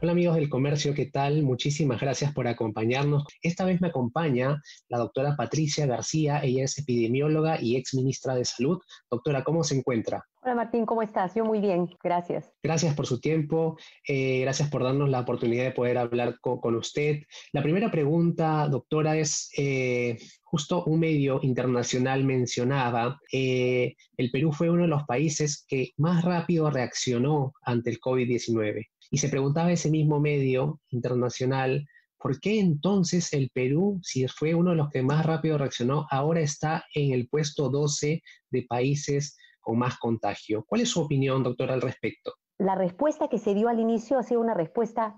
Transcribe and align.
Hola 0.00 0.12
amigos 0.12 0.36
del 0.36 0.48
comercio, 0.48 0.94
¿qué 0.94 1.06
tal? 1.06 1.42
Muchísimas 1.42 2.00
gracias 2.00 2.32
por 2.32 2.46
acompañarnos. 2.46 3.24
Esta 3.42 3.64
vez 3.64 3.80
me 3.80 3.88
acompaña 3.88 4.62
la 4.88 4.98
doctora 4.98 5.34
Patricia 5.34 5.86
García, 5.86 6.38
ella 6.44 6.62
es 6.62 6.78
epidemióloga 6.78 7.60
y 7.60 7.76
ex 7.76 7.94
ministra 7.94 8.36
de 8.36 8.44
Salud. 8.44 8.78
Doctora, 9.10 9.42
¿cómo 9.42 9.64
se 9.64 9.76
encuentra? 9.76 10.24
Hola 10.40 10.54
Martín, 10.54 10.86
¿cómo 10.86 11.02
estás? 11.02 11.34
Yo 11.34 11.44
muy 11.44 11.58
bien, 11.58 11.90
gracias. 12.00 12.54
Gracias 12.62 12.94
por 12.94 13.08
su 13.08 13.20
tiempo, 13.20 13.76
eh, 14.06 14.42
gracias 14.42 14.70
por 14.70 14.84
darnos 14.84 15.08
la 15.08 15.20
oportunidad 15.20 15.64
de 15.64 15.72
poder 15.72 15.98
hablar 15.98 16.38
con, 16.40 16.76
usted. 16.76 17.22
La 17.52 17.62
primera 17.64 17.90
pregunta, 17.90 18.68
doctora, 18.68 19.16
es, 19.16 19.50
eh, 19.58 20.16
justo 20.44 20.84
un 20.84 21.00
medio 21.00 21.40
internacional 21.42 22.22
mencionaba, 22.22 23.18
eh, 23.32 23.96
el 24.16 24.30
Perú 24.30 24.52
fue 24.52 24.70
uno 24.70 24.82
de 24.82 24.88
los 24.88 25.02
países 25.04 25.64
que 25.66 25.90
más 25.96 26.24
rápido 26.24 26.70
reaccionó 26.70 27.52
ante 27.62 27.90
el 27.90 27.98
COVID-19. 27.98 28.86
Y 29.10 29.18
se 29.18 29.28
preguntaba 29.28 29.72
ese 29.72 29.90
mismo 29.90 30.20
medio 30.20 30.80
internacional, 30.90 31.86
¿por 32.18 32.40
qué 32.40 32.58
entonces 32.60 33.32
el 33.32 33.50
Perú, 33.50 34.00
si 34.02 34.26
fue 34.28 34.54
uno 34.54 34.70
de 34.70 34.76
los 34.76 34.90
que 34.90 35.02
más 35.02 35.24
rápido 35.24 35.58
reaccionó, 35.58 36.06
ahora 36.10 36.40
está 36.40 36.84
en 36.94 37.12
el 37.12 37.28
puesto 37.28 37.68
12 37.68 38.22
de 38.50 38.66
países 38.68 39.36
con 39.60 39.78
más 39.78 39.98
contagio? 39.98 40.64
¿Cuál 40.66 40.82
es 40.82 40.90
su 40.90 41.00
opinión, 41.00 41.42
doctora, 41.42 41.74
al 41.74 41.80
respecto? 41.80 42.34
La 42.58 42.74
respuesta 42.74 43.28
que 43.28 43.38
se 43.38 43.54
dio 43.54 43.68
al 43.68 43.78
inicio 43.78 44.18
ha 44.18 44.22
sido 44.22 44.40
una 44.40 44.54
respuesta 44.54 45.16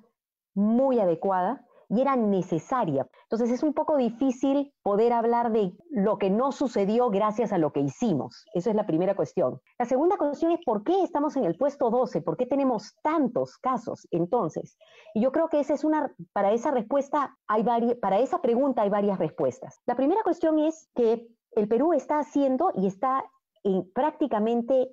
muy 0.54 0.98
adecuada 0.98 1.64
y 1.90 2.00
era 2.00 2.16
necesaria. 2.16 3.06
Entonces 3.24 3.50
es 3.50 3.62
un 3.62 3.74
poco 3.74 3.96
difícil 3.96 4.72
poder 4.82 5.12
hablar 5.12 5.50
de 5.50 5.72
lo 5.90 6.18
que 6.18 6.30
no 6.30 6.52
sucedió 6.52 7.10
gracias 7.10 7.52
a 7.52 7.58
lo 7.58 7.72
que 7.72 7.80
hicimos. 7.80 8.46
Esa 8.54 8.70
es 8.70 8.76
la 8.76 8.86
primera 8.86 9.16
cuestión. 9.16 9.60
La 9.78 9.84
segunda 9.84 10.16
cuestión 10.16 10.52
es 10.52 10.60
por 10.64 10.84
qué 10.84 11.02
estamos 11.02 11.36
en 11.36 11.44
el 11.44 11.56
puesto 11.56 11.90
12, 11.90 12.22
por 12.22 12.36
qué 12.36 12.46
tenemos 12.46 12.94
tantos 13.02 13.58
casos 13.58 14.06
entonces. 14.12 14.78
Y 15.14 15.22
yo 15.22 15.32
creo 15.32 15.48
que 15.48 15.58
esa 15.58 15.74
es 15.74 15.84
una, 15.84 16.14
para 16.32 16.52
esa 16.52 16.70
respuesta 16.70 17.36
hay 17.48 17.64
para 18.00 18.18
esa 18.20 18.40
pregunta 18.40 18.82
hay 18.82 18.90
varias 18.90 19.18
respuestas. 19.18 19.80
La 19.86 19.96
primera 19.96 20.22
cuestión 20.22 20.58
es 20.58 20.88
que 20.94 21.26
el 21.52 21.68
Perú 21.68 21.92
está 21.92 22.20
haciendo 22.20 22.70
y 22.74 22.86
está 22.86 23.24
en, 23.64 23.90
prácticamente 23.92 24.90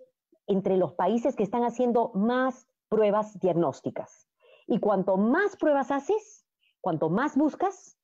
entre 0.48 0.78
los 0.78 0.94
países 0.94 1.36
que 1.36 1.44
están 1.44 1.64
haciendo 1.64 2.12
más 2.16 2.68
pruebas 2.90 3.38
diagnósticas. 3.40 4.28
Y 4.66 4.80
cuanto 4.80 5.18
más 5.18 5.56
pruebas 5.58 5.92
haces, 5.92 6.47
Cuanto 6.82 7.10
más 7.10 7.36
buscas, 7.36 7.98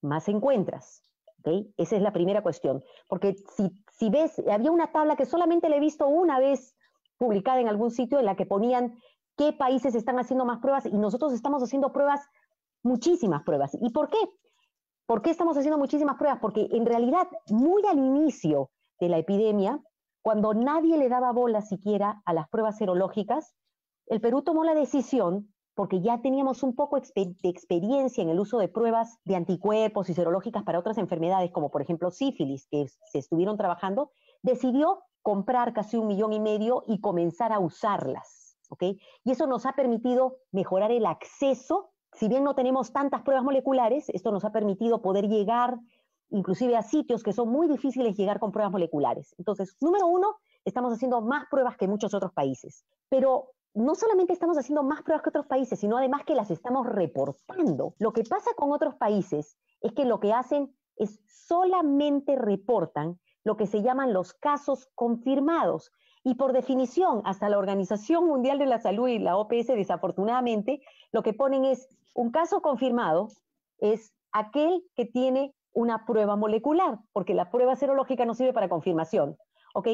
más 0.00 0.28
encuentras. 0.28 1.02
¿okay? 1.40 1.72
Esa 1.76 1.96
es 1.96 2.02
la 2.02 2.12
primera 2.12 2.42
cuestión. 2.42 2.82
Porque 3.08 3.36
si, 3.56 3.70
si 3.90 4.10
ves, 4.10 4.40
había 4.50 4.70
una 4.70 4.92
tabla 4.92 5.16
que 5.16 5.26
solamente 5.26 5.68
la 5.68 5.76
he 5.76 5.80
visto 5.80 6.06
una 6.06 6.38
vez 6.38 6.76
publicada 7.18 7.60
en 7.60 7.68
algún 7.68 7.90
sitio 7.90 8.18
en 8.18 8.26
la 8.26 8.36
que 8.36 8.46
ponían 8.46 8.98
qué 9.36 9.52
países 9.52 9.94
están 9.94 10.18
haciendo 10.18 10.44
más 10.44 10.58
pruebas 10.58 10.86
y 10.86 10.96
nosotros 10.98 11.32
estamos 11.32 11.62
haciendo 11.62 11.92
pruebas, 11.92 12.20
muchísimas 12.82 13.42
pruebas. 13.44 13.76
¿Y 13.80 13.90
por 13.90 14.08
qué? 14.10 14.18
¿Por 15.06 15.22
qué 15.22 15.30
estamos 15.30 15.56
haciendo 15.56 15.78
muchísimas 15.78 16.16
pruebas? 16.16 16.38
Porque 16.40 16.68
en 16.70 16.86
realidad, 16.86 17.28
muy 17.48 17.84
al 17.86 17.98
inicio 17.98 18.70
de 18.98 19.08
la 19.08 19.18
epidemia, 19.18 19.80
cuando 20.22 20.54
nadie 20.54 20.96
le 20.96 21.08
daba 21.08 21.32
bola 21.32 21.62
siquiera 21.62 22.22
a 22.24 22.32
las 22.32 22.48
pruebas 22.48 22.78
serológicas, 22.78 23.54
el 24.06 24.20
Perú 24.20 24.42
tomó 24.42 24.64
la 24.64 24.74
decisión 24.74 25.51
porque 25.74 26.00
ya 26.00 26.20
teníamos 26.20 26.62
un 26.62 26.74
poco 26.74 27.00
de 27.00 27.34
experiencia 27.44 28.22
en 28.22 28.28
el 28.28 28.38
uso 28.38 28.58
de 28.58 28.68
pruebas 28.68 29.18
de 29.24 29.36
anticuerpos 29.36 30.10
y 30.10 30.14
serológicas 30.14 30.62
para 30.64 30.78
otras 30.78 30.98
enfermedades, 30.98 31.50
como 31.50 31.70
por 31.70 31.82
ejemplo 31.82 32.10
sífilis, 32.10 32.66
que 32.66 32.86
se 33.10 33.18
estuvieron 33.18 33.56
trabajando, 33.56 34.10
decidió 34.42 35.04
comprar 35.22 35.72
casi 35.72 35.96
un 35.96 36.08
millón 36.08 36.32
y 36.32 36.40
medio 36.40 36.84
y 36.86 37.00
comenzar 37.00 37.52
a 37.52 37.58
usarlas. 37.58 38.58
¿ok? 38.68 38.82
Y 39.24 39.30
eso 39.30 39.46
nos 39.46 39.66
ha 39.66 39.72
permitido 39.72 40.38
mejorar 40.50 40.90
el 40.90 41.06
acceso. 41.06 41.90
Si 42.12 42.28
bien 42.28 42.44
no 42.44 42.54
tenemos 42.54 42.92
tantas 42.92 43.22
pruebas 43.22 43.44
moleculares, 43.44 44.08
esto 44.10 44.32
nos 44.32 44.44
ha 44.44 44.52
permitido 44.52 45.00
poder 45.00 45.28
llegar 45.28 45.78
inclusive 46.30 46.76
a 46.76 46.82
sitios 46.82 47.22
que 47.22 47.34
son 47.34 47.50
muy 47.50 47.68
difíciles 47.68 48.16
llegar 48.16 48.40
con 48.40 48.52
pruebas 48.52 48.72
moleculares. 48.72 49.34
Entonces, 49.38 49.76
número 49.80 50.06
uno, 50.06 50.36
estamos 50.64 50.92
haciendo 50.92 51.20
más 51.20 51.46
pruebas 51.50 51.76
que 51.76 51.86
muchos 51.86 52.14
otros 52.14 52.32
países. 52.32 52.84
Pero 53.10 53.50
no 53.74 53.94
solamente 53.94 54.32
estamos 54.32 54.58
haciendo 54.58 54.82
más 54.82 55.02
pruebas 55.02 55.22
que 55.22 55.30
otros 55.30 55.46
países, 55.46 55.80
sino 55.80 55.96
además 55.96 56.24
que 56.24 56.34
las 56.34 56.50
estamos 56.50 56.86
reportando. 56.86 57.94
Lo 57.98 58.12
que 58.12 58.22
pasa 58.24 58.50
con 58.56 58.72
otros 58.72 58.94
países 58.96 59.56
es 59.80 59.92
que 59.92 60.04
lo 60.04 60.20
que 60.20 60.32
hacen 60.32 60.74
es 60.96 61.20
solamente 61.26 62.36
reportan 62.36 63.18
lo 63.44 63.56
que 63.56 63.66
se 63.66 63.82
llaman 63.82 64.12
los 64.12 64.34
casos 64.34 64.88
confirmados. 64.94 65.90
Y 66.22 66.34
por 66.34 66.52
definición, 66.52 67.22
hasta 67.24 67.48
la 67.48 67.58
Organización 67.58 68.26
Mundial 68.26 68.58
de 68.58 68.66
la 68.66 68.78
Salud 68.78 69.08
y 69.08 69.18
la 69.18 69.36
OPS, 69.36 69.68
desafortunadamente, 69.68 70.80
lo 71.10 71.22
que 71.22 71.32
ponen 71.32 71.64
es 71.64 71.88
un 72.14 72.30
caso 72.30 72.62
confirmado 72.62 73.28
es 73.78 74.14
aquel 74.30 74.84
que 74.94 75.06
tiene 75.06 75.54
una 75.72 76.04
prueba 76.04 76.36
molecular, 76.36 76.98
porque 77.12 77.34
la 77.34 77.50
prueba 77.50 77.74
serológica 77.74 78.24
no 78.24 78.34
sirve 78.34 78.52
para 78.52 78.68
confirmación. 78.68 79.36
¿Ok? 79.74 79.88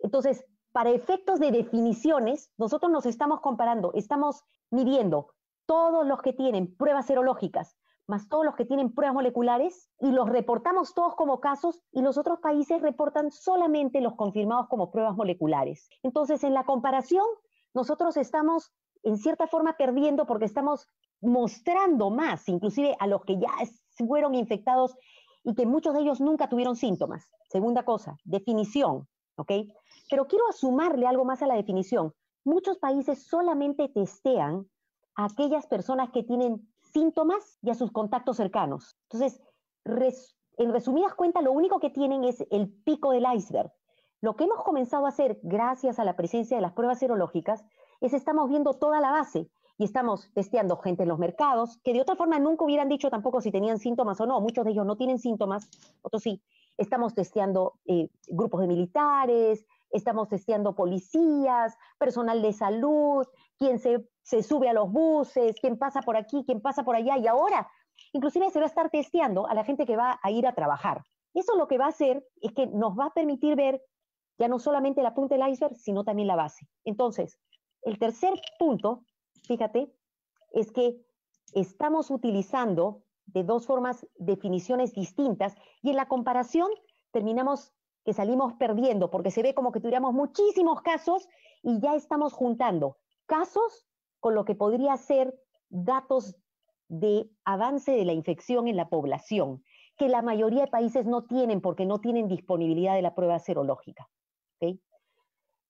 Entonces, 0.00 0.44
para 0.72 0.90
efectos 0.90 1.40
de 1.40 1.50
definiciones, 1.50 2.52
nosotros 2.56 2.90
nos 2.92 3.06
estamos 3.06 3.40
comparando, 3.40 3.92
estamos 3.94 4.44
midiendo 4.70 5.34
todos 5.66 6.06
los 6.06 6.22
que 6.22 6.32
tienen 6.32 6.74
pruebas 6.76 7.06
serológicas, 7.06 7.76
más 8.06 8.28
todos 8.28 8.44
los 8.44 8.56
que 8.56 8.64
tienen 8.64 8.92
pruebas 8.92 9.14
moleculares, 9.14 9.88
y 10.00 10.10
los 10.10 10.28
reportamos 10.28 10.94
todos 10.94 11.14
como 11.14 11.40
casos, 11.40 11.80
y 11.92 12.02
los 12.02 12.18
otros 12.18 12.40
países 12.40 12.82
reportan 12.82 13.30
solamente 13.30 14.00
los 14.00 14.14
confirmados 14.14 14.68
como 14.68 14.90
pruebas 14.90 15.16
moleculares. 15.16 15.88
Entonces, 16.02 16.42
en 16.44 16.54
la 16.54 16.64
comparación, 16.64 17.24
nosotros 17.72 18.16
estamos 18.16 18.72
en 19.02 19.16
cierta 19.16 19.46
forma 19.46 19.76
perdiendo 19.76 20.26
porque 20.26 20.44
estamos 20.44 20.86
mostrando 21.20 22.10
más, 22.10 22.48
inclusive 22.48 22.96
a 22.98 23.06
los 23.06 23.24
que 23.24 23.38
ya 23.38 23.50
fueron 24.06 24.34
infectados 24.34 24.96
y 25.44 25.54
que 25.54 25.66
muchos 25.66 25.94
de 25.94 26.00
ellos 26.00 26.20
nunca 26.20 26.48
tuvieron 26.48 26.76
síntomas. 26.76 27.30
Segunda 27.48 27.84
cosa, 27.84 28.16
definición, 28.24 29.08
¿ok? 29.40 29.52
Pero 30.08 30.26
quiero 30.26 30.44
sumarle 30.52 31.06
algo 31.06 31.24
más 31.24 31.42
a 31.42 31.46
la 31.46 31.54
definición. 31.54 32.12
Muchos 32.44 32.78
países 32.78 33.26
solamente 33.26 33.88
testean 33.88 34.68
a 35.14 35.26
aquellas 35.26 35.66
personas 35.66 36.10
que 36.10 36.22
tienen 36.22 36.68
síntomas 36.92 37.58
y 37.62 37.70
a 37.70 37.74
sus 37.74 37.92
contactos 37.92 38.36
cercanos. 38.36 38.96
Entonces, 39.10 39.40
en 39.84 40.72
resumidas 40.72 41.14
cuentas, 41.14 41.42
lo 41.42 41.52
único 41.52 41.80
que 41.80 41.90
tienen 41.90 42.24
es 42.24 42.44
el 42.50 42.68
pico 42.68 43.12
del 43.12 43.26
iceberg. 43.34 43.72
Lo 44.20 44.36
que 44.36 44.44
hemos 44.44 44.62
comenzado 44.62 45.06
a 45.06 45.10
hacer 45.10 45.38
gracias 45.42 45.98
a 45.98 46.04
la 46.04 46.16
presencia 46.16 46.56
de 46.56 46.60
las 46.60 46.72
pruebas 46.72 46.98
serológicas 46.98 47.64
es 48.00 48.12
estamos 48.12 48.48
viendo 48.48 48.74
toda 48.74 49.00
la 49.00 49.10
base 49.10 49.50
y 49.78 49.84
estamos 49.84 50.30
testeando 50.34 50.76
gente 50.76 51.04
en 51.04 51.08
los 51.08 51.18
mercados, 51.18 51.78
que 51.82 51.94
de 51.94 52.02
otra 52.02 52.14
forma 52.16 52.38
nunca 52.38 52.64
hubieran 52.64 52.90
dicho 52.90 53.08
tampoco 53.08 53.40
si 53.40 53.50
tenían 53.50 53.78
síntomas 53.78 54.20
o 54.20 54.26
no. 54.26 54.40
Muchos 54.42 54.64
de 54.66 54.72
ellos 54.72 54.84
no 54.84 54.96
tienen 54.96 55.18
síntomas, 55.18 55.70
otros 56.02 56.22
sí. 56.22 56.42
Estamos 56.80 57.12
testeando 57.12 57.74
eh, 57.84 58.08
grupos 58.28 58.62
de 58.62 58.66
militares, 58.66 59.66
estamos 59.90 60.28
testeando 60.28 60.74
policías, 60.74 61.76
personal 61.98 62.40
de 62.40 62.54
salud, 62.54 63.26
quien 63.58 63.78
se, 63.78 64.02
sube 64.42 64.70
a 64.70 64.72
los 64.72 64.90
buses, 64.90 65.56
quién 65.60 65.76
pasa 65.76 66.00
por 66.00 66.16
aquí, 66.16 66.42
quién 66.46 66.62
pasa 66.62 66.82
por 66.82 66.96
allá, 66.96 67.18
y 67.18 67.26
ahora 67.26 67.68
inclusive 68.14 68.48
se 68.48 68.60
va 68.60 68.64
a 68.64 68.68
estar 68.68 68.88
testeando 68.88 69.46
a 69.46 69.52
la 69.52 69.62
gente 69.62 69.84
que 69.84 69.94
va 69.94 70.18
a 70.22 70.30
ir 70.30 70.46
a 70.46 70.54
trabajar. 70.54 71.04
Eso 71.34 71.54
lo 71.54 71.68
que 71.68 71.76
va 71.76 71.84
a 71.84 71.90
hacer 71.90 72.26
es 72.40 72.52
que 72.52 72.66
nos 72.68 72.98
va 72.98 73.08
a 73.08 73.12
permitir 73.12 73.56
ver 73.56 73.82
ya 74.38 74.48
no 74.48 74.58
solamente 74.58 75.02
la 75.02 75.12
punta 75.12 75.36
del 75.36 75.46
iceberg, 75.52 75.76
sino 75.76 76.02
también 76.02 76.28
la 76.28 76.36
base. 76.36 76.66
Entonces, 76.86 77.38
el 77.82 77.98
tercer 77.98 78.32
punto, 78.58 79.04
fíjate, 79.42 79.92
es 80.52 80.72
que 80.72 80.96
estamos 81.52 82.10
utilizando 82.10 83.02
de 83.32 83.44
dos 83.44 83.66
formas 83.66 84.06
definiciones 84.16 84.92
distintas 84.94 85.54
y 85.82 85.90
en 85.90 85.96
la 85.96 86.08
comparación 86.08 86.68
terminamos 87.12 87.72
que 88.04 88.12
salimos 88.12 88.54
perdiendo 88.54 89.10
porque 89.10 89.30
se 89.30 89.42
ve 89.42 89.54
como 89.54 89.72
que 89.72 89.80
tuviéramos 89.80 90.14
muchísimos 90.14 90.80
casos 90.82 91.28
y 91.62 91.80
ya 91.80 91.94
estamos 91.94 92.32
juntando 92.32 92.96
casos 93.26 93.86
con 94.20 94.34
lo 94.34 94.44
que 94.44 94.54
podría 94.54 94.96
ser 94.96 95.34
datos 95.68 96.36
de 96.88 97.30
avance 97.44 97.92
de 97.92 98.04
la 98.04 98.12
infección 98.12 98.66
en 98.66 98.76
la 98.76 98.88
población, 98.88 99.62
que 99.96 100.08
la 100.08 100.22
mayoría 100.22 100.62
de 100.62 100.70
países 100.70 101.06
no 101.06 101.24
tienen 101.24 101.60
porque 101.60 101.86
no 101.86 102.00
tienen 102.00 102.26
disponibilidad 102.26 102.94
de 102.94 103.02
la 103.02 103.14
prueba 103.14 103.38
serológica. 103.38 104.08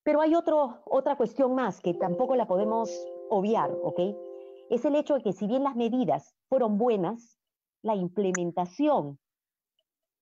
Pero 0.03 0.21
hay 0.21 0.33
otro, 0.33 0.81
otra 0.85 1.15
cuestión 1.15 1.53
más 1.53 1.79
que 1.79 1.93
tampoco 1.93 2.35
la 2.35 2.47
podemos 2.47 2.89
obviar, 3.29 3.71
¿ok? 3.83 3.99
Es 4.71 4.83
el 4.83 4.95
hecho 4.95 5.15
de 5.15 5.21
que 5.21 5.31
si 5.31 5.45
bien 5.45 5.63
las 5.63 5.75
medidas 5.75 6.35
fueron 6.49 6.79
buenas, 6.79 7.37
la 7.81 7.95
implementación 7.95 9.19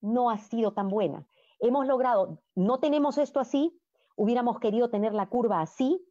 no 0.01 0.29
ha 0.29 0.38
sido 0.38 0.73
tan 0.73 0.88
buena. 0.88 1.27
hemos 1.59 1.85
logrado, 1.85 2.41
no 2.56 2.79
tenemos 2.79 3.17
esto 3.17 3.39
así, 3.39 3.77
hubiéramos 4.15 4.59
querido 4.59 4.89
tener 4.89 5.13
la 5.13 5.27
curva 5.27 5.61
así 5.61 6.01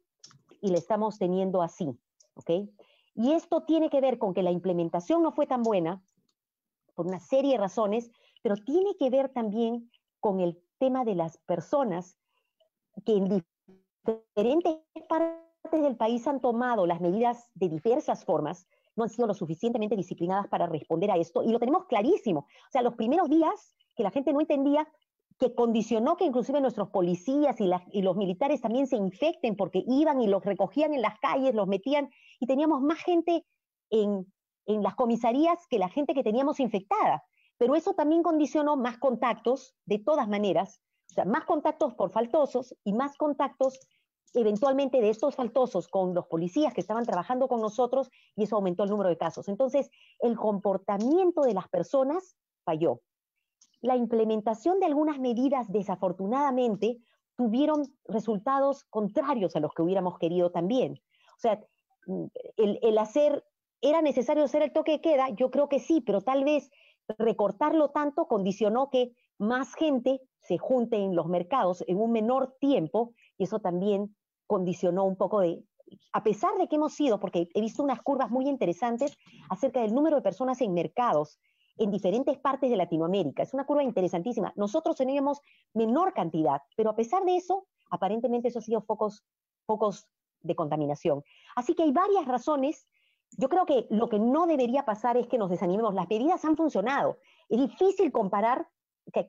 y 0.61 0.71
la 0.71 0.79
estamos 0.79 1.19
teniendo 1.19 1.63
así. 1.63 1.99
Y 3.15 3.33
esto 3.33 3.63
tiene 3.63 3.91
que 3.91 4.01
ver 4.01 4.19
con 4.19 4.35
que 4.35 4.43
la 4.43 4.51
implementación 4.51 5.23
no 5.23 5.33
fue 5.33 5.47
tan 5.47 5.63
buena 5.63 6.03
por 6.95 7.07
una 7.07 7.21
serie 7.21 7.53
de 7.53 7.59
razones, 7.59 8.11
pero 8.43 8.57
tiene 8.57 8.97
que 8.97 9.11
ver 9.11 9.29
también 9.31 9.91
con 10.21 10.41
el 10.41 10.61
tema 10.79 11.05
de 11.05 11.15
las 11.15 11.39
personas 11.39 12.19
que 13.05 13.17
en 13.17 13.45
diferentes 14.05 14.79
partes 15.09 15.83
del 15.83 15.97
país 15.97 16.27
han 16.27 16.41
tomado 16.41 16.87
las 16.87 17.01
medidas 17.01 17.51
de 17.55 17.69
diversas 17.69 18.25
formas, 18.25 18.69
no 18.99 19.05
han 19.05 19.11
sido 19.11 19.27
lo 19.27 19.35
suficientemente 19.35 19.97
disciplinadas 19.97 20.49
para 20.49 20.67
responder 20.67 21.11
a 21.11 21.17
esto, 21.17 21.43
y 21.43 21.51
lo 21.51 21.59
tenemos 21.59 21.87
clarísimo. 21.87 22.41
O 22.41 22.71
sea, 22.71 22.83
los 22.83 22.95
primeros 22.95 23.31
días 23.31 23.75
que 23.97 24.03
la 24.03 24.11
gente 24.11 24.33
no 24.33 24.41
entendía, 24.41 24.87
que 25.39 25.55
condicionó 25.55 26.17
que 26.17 26.25
inclusive 26.25 26.61
nuestros 26.61 26.89
policías 26.91 27.57
y, 27.61 28.03
los 28.03 28.17
militares 28.17 28.61
también 28.61 28.87
se 28.87 28.97
infecten 28.97 29.57
porque 29.57 29.85
iban 29.87 30.21
y 30.21 30.27
los 30.27 30.45
recogían 30.45 30.93
en 30.93 31.03
las 31.03 31.19
calles, 31.21 31.55
los 31.55 31.69
metían 31.69 32.11
y 32.41 32.47
teníamos 32.47 32.83
más 32.83 32.99
gente 32.99 33.45
en, 33.91 34.27
en 34.67 34.83
las 34.83 34.97
comisarías 34.97 35.67
que 35.69 35.79
la 35.79 35.89
gente 35.89 36.13
que 36.13 36.25
teníamos 36.25 36.59
infectada. 36.59 37.23
Pero 37.57 37.77
eso 37.77 37.95
también 37.95 38.23
condicionó 38.23 38.77
más 38.77 38.99
contactos, 38.99 39.75
de 39.85 39.99
todas 39.99 40.29
maneras, 40.29 40.81
o 41.11 41.15
sea, 41.15 41.25
más 41.25 41.45
contactos 41.45 41.95
por 41.95 42.11
faltosos 42.11 42.75
y 42.85 42.93
más 42.93 43.17
contactos 43.17 43.79
eventualmente 44.35 45.01
de 45.01 45.11
estos 45.11 45.35
faltosos 45.35 45.89
con 45.89 46.15
los 46.15 46.27
policías 46.27 46.75
que 46.75 46.81
estaban 46.81 47.05
trabajando 47.05 47.49
con 47.49 47.61
nosotros 47.61 48.11
y 48.37 48.45
eso 48.45 48.57
aumentó 48.57 48.85
el 48.85 48.91
número 48.91 49.09
de 49.09 49.19
casos. 49.19 49.49
Entonces, 49.49 49.91
el 50.21 50.37
comportamiento 50.37 51.43
de 51.43 51.55
las 51.55 51.69
personas 51.69 52.37
falló. 52.65 53.01
La 53.81 53.97
implementación 53.97 54.81
de 54.81 54.87
algunas 54.87 55.19
medidas, 55.19 55.71
desafortunadamente, 55.71 56.99
tuvieron 57.37 57.85
resultados 58.07 58.85
contrarios 58.85 59.55
a 59.55 59.61
los 59.61 59.73
que 59.73 59.83
hubiéramos 59.83 60.19
querido 60.19 60.51
también. 60.51 61.01
O 61.37 61.41
sea, 61.41 61.61
el, 62.57 62.79
el 62.83 62.99
hacer 62.99 63.45
¿Era 63.81 64.03
necesario 64.03 64.45
hacer 64.45 64.63
el 64.63 64.73
toque 64.73 64.93
de 64.93 65.01
queda? 65.01 65.29
Yo 65.31 65.51
creo 65.51 65.69
que 65.69 65.79
sí, 65.79 66.01
pero 66.01 66.21
tal 66.21 66.45
vez 66.45 66.71
recortarlo 67.19 67.91
tanto 67.91 68.27
condicionó 68.27 68.91
que 68.91 69.13
más 69.39 69.75
gente 69.75 70.21
se 70.41 70.59
junte 70.59 70.97
en 70.97 71.15
los 71.15 71.27
mercados 71.27 71.85
en 71.87 71.99
un 71.99 72.11
menor 72.11 72.57
tiempo 72.61 73.15
y 73.37 73.45
eso 73.45 73.61
también 73.61 74.17
condicionó 74.49 75.05
un 75.05 75.15
poco 75.15 75.39
de, 75.41 75.63
a 76.13 76.25
pesar 76.25 76.59
de 76.59 76.67
que 76.67 76.75
hemos 76.75 76.95
sido, 76.95 77.21
porque 77.21 77.49
he 77.55 77.61
visto 77.61 77.85
unas 77.85 78.03
curvas 78.03 78.31
muy 78.31 78.49
interesantes 78.49 79.17
acerca 79.49 79.81
del 79.81 79.95
número 79.95 80.17
de 80.17 80.23
personas 80.23 80.61
en 80.61 80.75
mercados 80.75 81.39
en 81.77 81.93
diferentes 81.93 82.37
partes 82.39 82.69
de 82.69 82.77
Latinoamérica. 82.77 83.45
Es 83.45 83.55
una 83.55 83.65
curva 83.65 83.85
interesantísima. 83.85 84.53
Nosotros 84.57 84.97
teníamos 84.97 85.41
menor 85.75 86.13
cantidad, 86.13 86.61
pero 86.77 86.91
a 86.91 86.97
pesar 86.97 87.25
de 87.25 87.37
eso, 87.37 87.69
aparentemente 87.89 88.49
eso 88.49 88.59
ha 88.59 88.63
sido 88.63 88.81
focos, 88.83 89.23
focos 89.65 90.09
de 90.41 90.57
contaminación. 90.57 91.23
Así 91.55 91.75
que 91.75 91.85
hay 91.85 91.93
varias 91.93 92.27
razones 92.27 92.89
yo 93.37 93.49
creo 93.49 93.67
que 93.67 93.87
lo 93.91 94.09
que 94.09 94.19
no 94.19 94.47
debería 94.47 94.85
pasar 94.85 95.17
es 95.17 95.27
que 95.27 95.39
nos 95.39 95.51
desanimemos. 95.51 95.95
Las 95.95 96.09
medidas 96.09 96.45
han 96.45 96.57
funcionado. 96.57 97.19
Es 97.49 97.59
difícil 97.59 98.11
comparar 98.13 98.69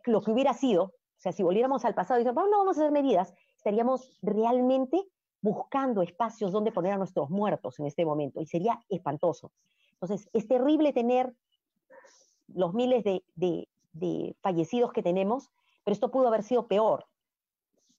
lo 0.05 0.21
que 0.21 0.31
hubiera 0.31 0.53
sido. 0.53 0.83
O 0.83 1.21
sea, 1.21 1.31
si 1.31 1.43
volviéramos 1.43 1.83
al 1.83 1.95
pasado 1.95 2.19
y 2.19 2.23
decir, 2.23 2.35
no 2.35 2.59
vamos 2.59 2.77
a 2.77 2.81
hacer 2.81 2.91
medidas, 2.91 3.33
estaríamos 3.59 4.09
realmente 4.21 5.05
buscando 5.41 6.01
espacios 6.01 6.51
donde 6.51 6.71
poner 6.71 6.93
a 6.93 6.97
nuestros 6.97 7.29
muertos 7.29 7.77
en 7.79 7.85
este 7.87 8.05
momento 8.05 8.41
y 8.41 8.45
sería 8.45 8.79
espantoso. 8.89 9.51
Entonces, 9.93 10.29
es 10.31 10.47
terrible 10.47 10.93
tener 10.93 11.35
los 12.47 12.73
miles 12.73 13.03
de, 13.03 13.21
de 13.35 14.35
fallecidos 14.41 14.93
que 14.93 15.03
tenemos, 15.03 15.51
pero 15.83 15.93
esto 15.93 16.09
pudo 16.09 16.29
haber 16.29 16.43
sido 16.43 16.67
peor. 16.67 17.05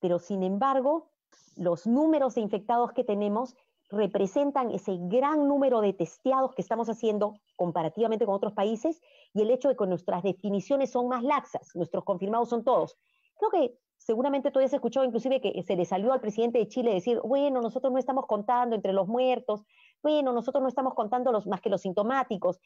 Pero, 0.01 0.19
sin 0.19 0.43
embargo, 0.43 1.11
los 1.57 1.87
números 1.87 2.35
de 2.37 2.41
infectados 2.41 2.93
que 2.93 3.05
tenemos 3.05 3.55
representan 3.91 4.71
ese 4.71 4.97
gran 4.99 5.47
número 5.47 5.83
de 5.83 5.93
testeados 5.93 6.55
que 6.55 6.63
estamos 6.63 6.89
haciendo 6.89 7.35
comparativamente 7.57 8.25
con 8.25 8.35
otros 8.35 8.55
países 8.55 9.03
y 9.35 9.43
el 9.43 9.51
hecho 9.51 9.69
de 9.69 9.77
que 9.77 9.87
nuestras 9.87 10.23
definiciones 10.23 10.91
son 10.91 11.09
más 11.09 11.23
laxas, 11.23 11.75
nuestros 11.75 12.05
confirmados 12.05 12.49
son 12.49 12.65
todos. 12.65 12.97
Creo 13.37 13.51
que 13.51 13.79
seguramente 14.01 14.51
tú 14.51 14.59
has 14.61 14.73
escuchado 14.73 15.05
inclusive 15.05 15.41
que 15.41 15.63
se 15.63 15.77
le 15.77 15.85
salió 15.85 16.13
al 16.13 16.21
presidente 16.21 16.59
de 16.59 16.69
Chile 16.69 16.95
decir, 16.95 17.21
bueno, 17.23 17.61
nosotros 17.61 17.93
no 17.93 17.99
estamos 17.99 18.27
contando 18.27 18.75
entre 18.75 18.93
los 18.93 19.07
muertos, 19.07 19.63
bueno, 20.03 20.33
nosotros 20.33 20.63
no 20.63 20.69
estamos 20.69 20.95
contando 20.95 21.31
los, 21.31 21.47
más 21.47 21.61
que 21.61 21.69
los 21.69 21.83
sintomáticos, 21.83 22.61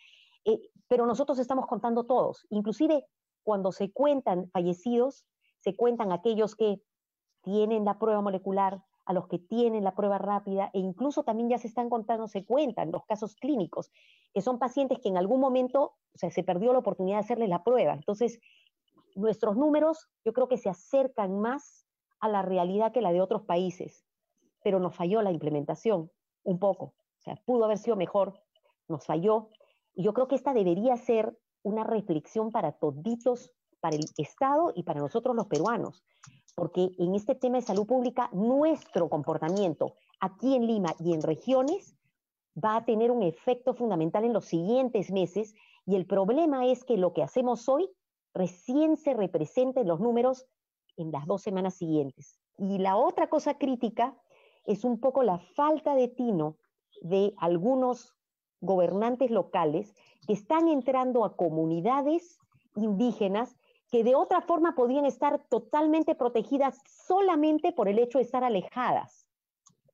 eh, 0.44 0.60
pero 0.88 1.06
nosotros 1.06 1.38
estamos 1.38 1.66
contando 1.66 2.04
todos. 2.04 2.46
Inclusive 2.50 3.04
cuando 3.42 3.72
se 3.72 3.90
cuentan 3.90 4.48
fallecidos, 4.50 5.26
se 5.58 5.74
cuentan 5.74 6.12
aquellos 6.12 6.54
que 6.54 6.80
tienen 7.42 7.84
la 7.84 7.98
prueba 7.98 8.20
molecular, 8.20 8.82
a 9.06 9.12
los 9.12 9.26
que 9.28 9.38
tienen 9.38 9.84
la 9.84 9.94
prueba 9.94 10.18
rápida 10.18 10.70
e 10.72 10.78
incluso 10.78 11.24
también 11.24 11.50
ya 11.50 11.58
se 11.58 11.68
están 11.68 11.90
contando, 11.90 12.26
se 12.28 12.44
cuentan 12.44 12.90
los 12.90 13.04
casos 13.04 13.36
clínicos, 13.36 13.90
que 14.32 14.40
son 14.40 14.58
pacientes 14.58 14.98
que 15.00 15.08
en 15.08 15.18
algún 15.18 15.40
momento, 15.40 15.96
o 16.14 16.18
sea, 16.18 16.30
se 16.30 16.42
perdió 16.42 16.72
la 16.72 16.78
oportunidad 16.78 17.18
de 17.18 17.24
hacerles 17.24 17.48
la 17.48 17.62
prueba. 17.62 17.92
Entonces, 17.92 18.40
nuestros 19.14 19.56
números 19.56 20.08
yo 20.24 20.32
creo 20.32 20.48
que 20.48 20.58
se 20.58 20.68
acercan 20.68 21.40
más 21.40 21.86
a 22.20 22.28
la 22.28 22.42
realidad 22.42 22.92
que 22.92 23.02
la 23.02 23.12
de 23.12 23.20
otros 23.20 23.42
países, 23.42 24.04
pero 24.62 24.80
nos 24.80 24.94
falló 24.94 25.22
la 25.22 25.32
implementación 25.32 26.10
un 26.42 26.58
poco. 26.58 26.84
O 26.86 27.22
sea, 27.22 27.36
pudo 27.44 27.64
haber 27.64 27.78
sido 27.78 27.96
mejor, 27.96 28.40
nos 28.88 29.04
falló. 29.04 29.48
Y 29.94 30.04
yo 30.04 30.12
creo 30.14 30.28
que 30.28 30.34
esta 30.34 30.52
debería 30.52 30.96
ser 30.96 31.36
una 31.62 31.84
reflexión 31.84 32.50
para 32.50 32.72
toditos, 32.72 33.50
para 33.80 33.96
el 33.96 34.04
Estado 34.16 34.72
y 34.74 34.82
para 34.82 35.00
nosotros 35.00 35.36
los 35.36 35.46
peruanos 35.46 36.04
porque 36.54 36.90
en 36.98 37.14
este 37.14 37.34
tema 37.34 37.56
de 37.56 37.62
salud 37.62 37.86
pública, 37.86 38.28
nuestro 38.32 39.08
comportamiento 39.08 39.94
aquí 40.20 40.54
en 40.54 40.66
Lima 40.66 40.94
y 41.00 41.12
en 41.12 41.22
regiones 41.22 41.96
va 42.62 42.76
a 42.76 42.84
tener 42.84 43.10
un 43.10 43.22
efecto 43.22 43.74
fundamental 43.74 44.24
en 44.24 44.32
los 44.32 44.44
siguientes 44.44 45.10
meses 45.10 45.54
y 45.86 45.96
el 45.96 46.06
problema 46.06 46.66
es 46.66 46.84
que 46.84 46.96
lo 46.96 47.12
que 47.12 47.22
hacemos 47.22 47.68
hoy 47.68 47.90
recién 48.34 48.96
se 48.96 49.14
representa 49.14 49.80
en 49.80 49.88
los 49.88 50.00
números 50.00 50.46
en 50.96 51.10
las 51.10 51.26
dos 51.26 51.42
semanas 51.42 51.74
siguientes. 51.74 52.38
Y 52.58 52.78
la 52.78 52.96
otra 52.96 53.28
cosa 53.28 53.58
crítica 53.58 54.16
es 54.64 54.84
un 54.84 55.00
poco 55.00 55.22
la 55.22 55.38
falta 55.38 55.94
de 55.94 56.08
tino 56.08 56.56
de 57.00 57.34
algunos 57.38 58.14
gobernantes 58.60 59.30
locales 59.30 59.94
que 60.26 60.32
están 60.32 60.68
entrando 60.68 61.24
a 61.24 61.36
comunidades 61.36 62.38
indígenas 62.76 63.56
que 63.90 64.02
de 64.02 64.14
otra 64.14 64.40
forma 64.40 64.74
podían 64.74 65.04
estar 65.04 65.46
totalmente 65.48 66.14
protegidas 66.14 66.80
solamente 66.86 67.72
por 67.72 67.88
el 67.88 67.98
hecho 67.98 68.18
de 68.18 68.24
estar 68.24 68.42
alejadas. 68.42 69.28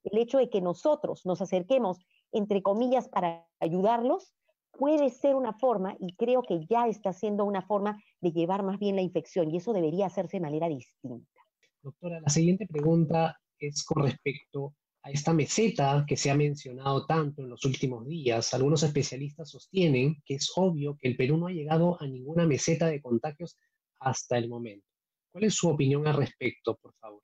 El 0.04 0.18
hecho 0.18 0.38
de 0.38 0.49
que 0.49 0.62
nosotros 0.62 1.26
nos 1.26 1.42
acerquemos, 1.42 1.99
entre 2.32 2.62
comillas, 2.62 3.09
para 3.09 3.47
ayudarlos, 3.59 4.32
puede 4.72 5.10
ser 5.10 5.34
una 5.34 5.52
forma, 5.52 5.96
y 5.98 6.14
creo 6.14 6.42
que 6.42 6.66
ya 6.66 6.86
está 6.86 7.12
siendo 7.12 7.44
una 7.44 7.62
forma 7.62 8.02
de 8.20 8.32
llevar 8.32 8.62
más 8.62 8.78
bien 8.78 8.96
la 8.96 9.02
infección, 9.02 9.50
y 9.50 9.58
eso 9.58 9.72
debería 9.72 10.06
hacerse 10.06 10.38
de 10.38 10.42
manera 10.42 10.68
distinta. 10.68 11.40
Doctora, 11.82 12.20
la 12.20 12.28
siguiente 12.28 12.66
pregunta 12.66 13.38
es 13.58 13.84
con 13.84 14.02
respecto 14.02 14.74
a 15.02 15.10
esta 15.10 15.32
meseta 15.32 16.04
que 16.06 16.16
se 16.16 16.30
ha 16.30 16.34
mencionado 16.34 17.06
tanto 17.06 17.42
en 17.42 17.48
los 17.48 17.64
últimos 17.64 18.06
días. 18.06 18.52
Algunos 18.52 18.82
especialistas 18.82 19.50
sostienen 19.50 20.22
que 20.24 20.34
es 20.34 20.52
obvio 20.56 20.96
que 20.98 21.08
el 21.08 21.16
Perú 21.16 21.38
no 21.38 21.46
ha 21.46 21.52
llegado 21.52 22.00
a 22.00 22.06
ninguna 22.06 22.46
meseta 22.46 22.86
de 22.86 23.00
contagios 23.00 23.58
hasta 23.98 24.36
el 24.36 24.48
momento. 24.48 24.86
¿Cuál 25.32 25.44
es 25.44 25.54
su 25.54 25.68
opinión 25.68 26.06
al 26.06 26.16
respecto, 26.16 26.76
por 26.76 26.92
favor? 26.94 27.22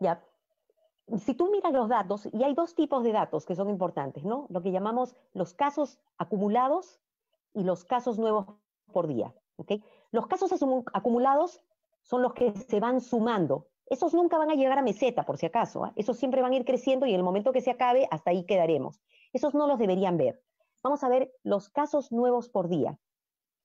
Ya. 0.00 0.24
Si 1.18 1.34
tú 1.34 1.50
miras 1.50 1.72
los 1.72 1.88
datos, 1.88 2.28
y 2.32 2.42
hay 2.42 2.54
dos 2.54 2.74
tipos 2.74 3.02
de 3.02 3.12
datos 3.12 3.44
que 3.44 3.54
son 3.54 3.68
importantes, 3.68 4.24
¿no? 4.24 4.46
Lo 4.48 4.62
que 4.62 4.70
llamamos 4.70 5.14
los 5.34 5.52
casos 5.52 5.98
acumulados 6.16 7.00
y 7.54 7.64
los 7.64 7.84
casos 7.84 8.18
nuevos 8.18 8.46
por 8.92 9.08
día, 9.08 9.34
¿ok? 9.56 9.72
Los 10.10 10.26
casos 10.26 10.52
acumulados 10.92 11.62
son 12.02 12.22
los 12.22 12.34
que 12.34 12.52
se 12.52 12.80
van 12.80 13.00
sumando. 13.00 13.68
Esos 13.86 14.14
nunca 14.14 14.38
van 14.38 14.50
a 14.50 14.54
llegar 14.54 14.78
a 14.78 14.82
meseta, 14.82 15.24
por 15.24 15.38
si 15.38 15.46
acaso. 15.46 15.84
¿ah? 15.84 15.92
Esos 15.96 16.16
siempre 16.16 16.42
van 16.42 16.52
a 16.52 16.56
ir 16.56 16.64
creciendo 16.64 17.06
y 17.06 17.10
en 17.10 17.16
el 17.16 17.24
momento 17.24 17.52
que 17.52 17.60
se 17.60 17.70
acabe, 17.70 18.08
hasta 18.10 18.30
ahí 18.30 18.44
quedaremos. 18.44 19.00
Esos 19.32 19.54
no 19.54 19.66
los 19.66 19.78
deberían 19.78 20.16
ver. 20.16 20.42
Vamos 20.82 21.04
a 21.04 21.08
ver 21.08 21.32
los 21.42 21.68
casos 21.68 22.10
nuevos 22.10 22.48
por 22.48 22.68
día. 22.68 22.98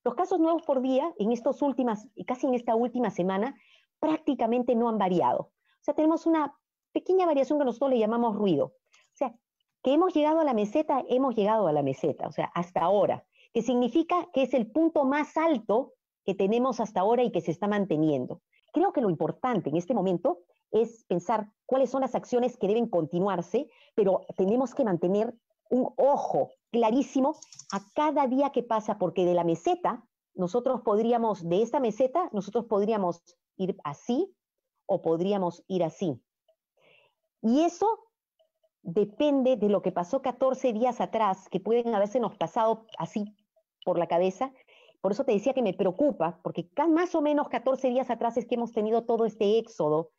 Los 0.04 0.16
casos 0.16 0.40
nuevos 0.40 0.64
por 0.64 0.82
día 0.82 1.14
en 1.18 1.32
estas 1.32 1.62
últimas, 1.62 2.08
casi 2.26 2.48
en 2.48 2.54
esta 2.54 2.76
última 2.76 3.10
semana, 3.10 3.56
prácticamente 4.00 4.76
no 4.76 4.88
han 4.90 4.98
variado. 4.98 5.40
O 5.42 5.82
sea, 5.82 5.96
tenemos 5.96 6.26
una 6.26 6.56
pequeña 6.92 7.26
variación 7.26 7.60
que 7.60 7.66
nosotros 7.66 7.92
le 7.92 8.00
llamamos 8.00 8.36
ruido. 8.36 8.66
O 8.66 9.16
sea, 9.16 9.36
que 9.84 9.94
hemos 9.94 10.14
llegado 10.14 10.40
a 10.40 10.44
la 10.44 10.54
meseta, 10.54 11.04
hemos 11.08 11.36
llegado 11.36 11.68
a 11.68 11.72
la 11.72 11.84
meseta, 11.84 12.28
o 12.28 12.32
sea, 12.32 12.52
hasta 12.54 12.82
ahora, 12.82 13.26
que 13.54 13.62
significa 13.62 14.28
que 14.34 14.44
es 14.44 14.54
el 14.54 14.72
punto 14.72 15.06
más 15.06 15.38
alto 15.38 15.94
que 16.26 16.36
tenemos 16.36 16.80
hasta 16.80 17.00
ahora 17.00 17.24
y 17.24 17.32
que 17.32 17.42
se 17.42 17.52
está 17.52 17.68
manteniendo. 17.68 18.42
Creo 18.74 18.92
que 18.92 19.02
lo 19.02 19.10
importante 19.10 19.70
en 19.70 19.78
este 19.78 19.94
momento 19.94 20.40
es 20.72 21.06
pensar 21.06 21.52
cuáles 21.66 21.90
son 21.90 22.02
las 22.02 22.16
acciones 22.16 22.58
que 22.58 22.68
deben 22.68 22.90
continuarse, 22.90 23.70
pero 23.96 24.26
tenemos 24.36 24.76
que 24.76 24.84
mantener 24.84 25.34
un 25.70 25.94
ojo 25.98 26.52
clarísimo 26.72 27.36
a 27.72 27.80
cada 27.94 28.28
día 28.28 28.52
que 28.52 28.64
pasa, 28.64 28.98
porque 28.98 29.26
de 29.26 29.34
la 29.34 29.44
meseta, 29.44 30.04
nosotros 30.34 30.82
podríamos, 30.82 31.48
de 31.48 31.62
esta 31.62 31.80
meseta, 31.80 32.30
nosotros 32.32 32.66
podríamos 32.66 33.24
ir 33.56 33.78
así 33.84 34.36
o 34.86 35.02
podríamos 35.02 35.64
ir 35.68 35.84
así. 35.84 36.22
Y 37.42 37.62
eso 37.62 38.08
depende 38.82 39.58
de 39.58 39.70
lo 39.70 39.82
que 39.82 39.92
pasó 39.92 40.22
14 40.22 40.74
días 40.74 41.02
atrás, 41.02 41.50
que 41.50 41.60
pueden 41.60 41.94
haberse 41.94 42.20
nos 42.20 42.38
pasado 42.38 42.86
así 42.98 43.36
por 43.84 44.00
la 44.00 44.08
cabeza. 44.08 44.54
Por 45.02 45.12
eso 45.12 45.24
te 45.24 45.34
decía 45.34 45.54
que 45.54 45.62
me 45.62 45.74
preocupa, 45.74 46.40
porque 46.44 46.70
más 46.90 47.14
o 47.16 47.22
menos 47.22 47.50
14 47.50 47.90
días 47.90 48.10
atrás 48.10 48.38
es 48.38 48.48
que 48.48 48.56
hemos 48.56 48.72
tenido 48.72 49.04
todo 49.04 49.26
este 49.26 49.58
éxodo 49.58 50.12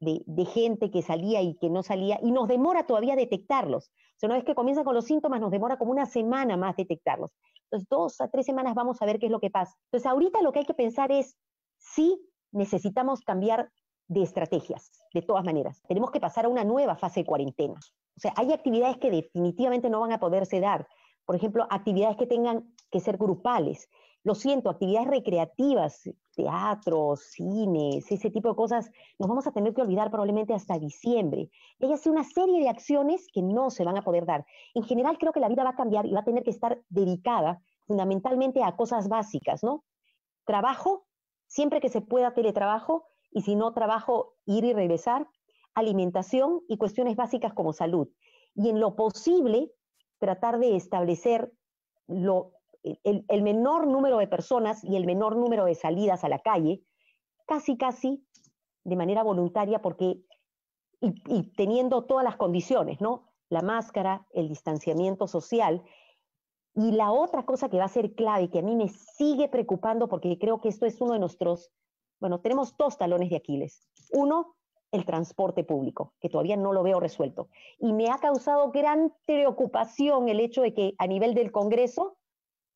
de, 0.00 0.44
gente 0.44 0.90
que 0.90 1.02
salía 1.02 1.40
y 1.40 1.56
que 1.56 1.70
no 1.70 1.82
salía, 1.82 2.18
y 2.22 2.32
nos 2.32 2.48
demora 2.48 2.86
todavía 2.86 3.16
detectarlos. 3.16 3.90
O 4.22 4.26
una 4.26 4.34
vez 4.34 4.44
que 4.44 4.54
comienzan 4.54 4.84
con 4.84 4.94
los 4.94 5.04
síntomas, 5.04 5.40
nos 5.40 5.50
demora 5.50 5.78
como 5.78 5.90
una 5.90 6.06
semana 6.06 6.56
más 6.56 6.76
detectarlos. 6.76 7.32
Entonces, 7.64 7.88
dos 7.88 8.20
a 8.20 8.28
tres 8.28 8.46
semanas 8.46 8.74
vamos 8.74 9.00
a 9.00 9.06
ver 9.06 9.18
qué 9.18 9.26
es 9.26 9.32
lo 9.32 9.40
que 9.40 9.50
pasa. 9.50 9.74
Entonces, 9.86 10.06
ahorita 10.06 10.42
lo 10.42 10.52
que 10.52 10.60
hay 10.60 10.64
que 10.66 10.74
pensar 10.74 11.12
es 11.12 11.36
si 11.78 12.20
necesitamos 12.52 13.20
cambiar 13.20 13.70
de 14.08 14.22
estrategias, 14.22 14.90
de 15.12 15.22
todas 15.22 15.44
maneras. 15.44 15.82
Tenemos 15.88 16.10
que 16.10 16.20
pasar 16.20 16.44
a 16.44 16.48
una 16.48 16.64
nueva 16.64 16.96
fase 16.96 17.20
de 17.20 17.26
cuarentena. 17.26 17.74
O 18.16 18.20
sea, 18.20 18.32
hay 18.36 18.52
actividades 18.52 18.98
que 18.98 19.10
definitivamente 19.10 19.90
no 19.90 20.00
van 20.00 20.12
a 20.12 20.20
poderse 20.20 20.60
dar. 20.60 20.86
Por 21.24 21.36
ejemplo, 21.36 21.66
actividades 21.70 22.16
que 22.16 22.26
tengan 22.26 22.72
que 22.90 23.00
ser 23.00 23.16
grupales. 23.16 23.88
Lo 24.22 24.34
siento, 24.34 24.70
actividades 24.70 25.08
recreativas, 25.08 26.02
teatro, 26.34 27.16
cines, 27.16 28.10
ese 28.10 28.30
tipo 28.30 28.48
de 28.48 28.56
cosas, 28.56 28.90
nos 29.18 29.28
vamos 29.28 29.46
a 29.46 29.52
tener 29.52 29.72
que 29.72 29.82
olvidar 29.82 30.10
probablemente 30.10 30.52
hasta 30.52 30.78
diciembre. 30.78 31.50
Hay 31.80 31.90
una 32.06 32.24
serie 32.24 32.60
de 32.60 32.68
acciones 32.68 33.26
que 33.32 33.42
no 33.42 33.70
se 33.70 33.84
van 33.84 33.96
a 33.96 34.02
poder 34.02 34.26
dar. 34.26 34.44
En 34.74 34.82
general 34.82 35.18
creo 35.18 35.32
que 35.32 35.40
la 35.40 35.48
vida 35.48 35.62
va 35.62 35.70
a 35.70 35.76
cambiar 35.76 36.06
y 36.06 36.12
va 36.12 36.20
a 36.20 36.24
tener 36.24 36.42
que 36.42 36.50
estar 36.50 36.82
dedicada 36.88 37.60
fundamentalmente 37.86 38.64
a 38.64 38.74
cosas 38.76 39.08
básicas, 39.08 39.62
¿no? 39.62 39.84
Trabajo, 40.44 41.06
siempre 41.46 41.80
que 41.80 41.88
se 41.88 42.00
pueda 42.00 42.34
teletrabajo, 42.34 43.06
y 43.36 43.42
si 43.42 43.54
no 43.54 43.74
trabajo, 43.74 44.32
ir 44.46 44.64
y 44.64 44.72
regresar, 44.72 45.28
alimentación 45.74 46.62
y 46.68 46.78
cuestiones 46.78 47.16
básicas 47.16 47.52
como 47.52 47.74
salud. 47.74 48.08
Y 48.54 48.70
en 48.70 48.80
lo 48.80 48.96
posible, 48.96 49.70
tratar 50.18 50.58
de 50.58 50.74
establecer 50.74 51.52
lo, 52.06 52.52
el, 52.82 53.42
menor 53.42 53.86
número 53.88 54.16
de 54.16 54.26
personas 54.26 54.82
y 54.82 54.96
el 54.96 55.04
menor 55.04 55.36
número 55.36 55.66
de 55.66 55.74
salidas 55.74 56.24
a 56.24 56.30
la 56.30 56.38
calle, 56.38 56.82
casi, 57.44 57.76
casi 57.76 58.26
de 58.84 58.96
manera 58.96 59.22
voluntaria, 59.22 59.82
porque, 59.82 60.18
y, 61.02 61.12
y 61.26 61.52
teniendo 61.58 62.04
todas 62.04 62.24
las 62.24 62.36
condiciones, 62.36 63.02
¿no? 63.02 63.28
La 63.50 63.60
máscara, 63.60 64.26
el 64.30 64.48
distanciamiento 64.48 65.26
social, 65.26 65.82
y 66.74 66.92
la 66.92 67.12
otra 67.12 67.44
cosa 67.44 67.68
que 67.68 67.76
va 67.76 67.84
a 67.84 67.88
ser 67.88 68.14
clave, 68.14 68.48
que 68.48 68.60
a 68.60 68.62
mí 68.62 68.76
me 68.76 68.88
sigue 68.88 69.50
preocupando, 69.50 70.08
porque 70.08 70.38
creo 70.38 70.62
que 70.62 70.70
esto 70.70 70.86
es 70.86 71.02
uno 71.02 71.12
de 71.12 71.18
nuestros 71.18 71.70
bueno, 72.20 72.40
tenemos 72.40 72.76
dos 72.76 72.96
talones 72.98 73.30
de 73.30 73.36
Aquiles. 73.36 73.86
Uno, 74.12 74.56
el 74.92 75.04
transporte 75.04 75.64
público, 75.64 76.14
que 76.20 76.28
todavía 76.28 76.56
no 76.56 76.72
lo 76.72 76.82
veo 76.82 77.00
resuelto. 77.00 77.48
Y 77.78 77.92
me 77.92 78.10
ha 78.10 78.18
causado 78.18 78.70
gran 78.70 79.12
preocupación 79.26 80.28
el 80.28 80.40
hecho 80.40 80.62
de 80.62 80.74
que 80.74 80.94
a 80.98 81.06
nivel 81.06 81.34
del 81.34 81.52
Congreso 81.52 82.16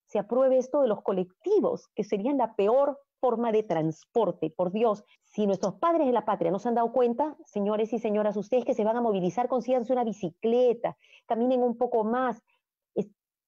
se 0.06 0.18
apruebe 0.18 0.58
esto 0.58 0.82
de 0.82 0.88
los 0.88 1.02
colectivos, 1.02 1.88
que 1.94 2.04
serían 2.04 2.38
la 2.38 2.56
peor 2.56 2.98
forma 3.20 3.52
de 3.52 3.62
transporte. 3.62 4.50
Por 4.50 4.72
Dios, 4.72 5.04
si 5.22 5.46
nuestros 5.46 5.74
padres 5.74 6.06
de 6.06 6.12
la 6.12 6.24
patria 6.24 6.50
no 6.50 6.58
se 6.58 6.68
han 6.68 6.74
dado 6.74 6.90
cuenta, 6.92 7.36
señores 7.44 7.92
y 7.92 7.98
señoras, 7.98 8.36
ustedes 8.36 8.64
que 8.64 8.74
se 8.74 8.84
van 8.84 8.96
a 8.96 9.02
movilizar, 9.02 9.46
consíganse 9.46 9.92
una 9.92 10.04
bicicleta, 10.04 10.96
caminen 11.26 11.62
un 11.62 11.76
poco 11.76 12.02
más, 12.02 12.42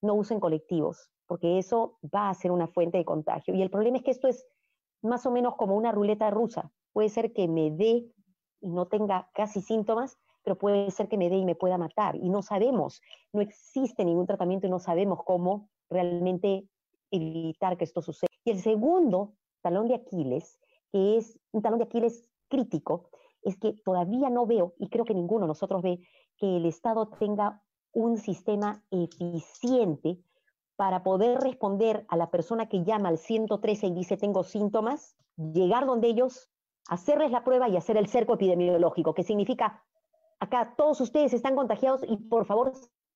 no 0.03 0.15
usen 0.15 0.41
colectivos, 0.41 1.11
porque 1.27 1.59
eso 1.59 1.99
va 2.03 2.29
a 2.29 2.35
ser 2.35 2.51
una 2.51 2.67
fuente 2.67 2.99
de 2.99 3.05
contagio. 3.05 3.55
Y 3.55 3.63
el 3.63 3.71
problema 3.71 3.97
es 3.97 4.03
que 4.03 4.11
esto 4.11 4.29
es 4.29 4.47
más 5.03 5.27
o 5.27 5.31
menos 5.31 5.57
como 5.57 5.77
una 5.77 5.93
ruleta 5.93 6.31
rusa. 6.31 6.73
Puede 6.93 7.09
ser 7.09 7.33
que 7.33 7.49
me 7.49 7.71
dé 7.71 8.07
y 8.61 8.71
no 8.71 8.87
tenga 8.87 9.29
casi 9.35 9.61
síntomas, 9.61 10.19
pero 10.45 10.57
puede 10.59 10.91
ser 10.91 11.09
que 11.09 11.19
me 11.19 11.29
dé 11.29 11.37
y 11.37 11.45
me 11.45 11.55
pueda 11.55 11.79
matar. 11.79 12.17
Y 12.17 12.29
no 12.29 12.43
sabemos, 12.43 13.01
no 13.33 13.41
existe 13.41 14.05
ningún 14.05 14.27
tratamiento 14.27 14.67
y 14.67 14.71
no 14.71 14.79
sabemos 14.79 15.21
cómo 15.25 15.69
realmente 15.91 16.67
evitar 17.11 17.77
que 17.77 17.85
esto 17.85 18.03
suceda. 18.03 18.29
Y 18.45 18.51
el 18.51 18.61
segundo 18.61 19.35
talón 19.61 19.89
de 19.89 19.95
Aquiles, 19.95 20.59
que 20.91 21.19
es 21.19 21.39
un 21.53 21.63
talón 21.63 21.79
de 21.79 21.85
Aquiles 21.85 22.29
crítico, 22.49 23.11
es 23.43 23.57
que 23.57 23.75
todavía 23.85 24.31
no 24.31 24.47
veo, 24.47 24.75
y 24.79 24.89
creo 24.89 25.05
que 25.05 25.15
ninguno 25.15 25.43
de 25.43 25.49
nosotros 25.49 25.83
ve, 25.83 26.01
que 26.37 26.57
el 26.57 26.67
Estado 26.67 27.09
tenga 27.19 27.63
un 27.93 28.17
sistema 28.17 28.85
eficiente 28.91 30.19
para 30.83 31.05
poder 31.05 31.39
responder 31.39 32.05
a 32.09 32.17
la 32.17 32.33
persona 32.33 32.69
que 32.69 32.83
llama 32.83 33.09
al 33.09 33.17
113 33.17 33.87
y 33.87 33.95
dice 33.95 34.17
tengo 34.17 34.43
síntomas, 34.43 35.15
llegar 35.37 35.87
donde 35.87 36.09
ellos, 36.09 36.51
hacerles 36.89 37.31
la 37.31 37.45
prueba 37.45 37.69
y 37.69 37.77
hacer 37.77 37.97
el 37.97 38.09
cerco 38.09 38.35
epidemiológico, 38.35 39.15
que 39.15 39.23
significa, 39.23 39.85
acá 40.41 40.75
todos 40.77 41.01
ustedes 41.01 41.35
están 41.35 41.55
contagiados 41.55 42.01
y 42.03 42.17
por 42.17 42.47
favor 42.47 42.73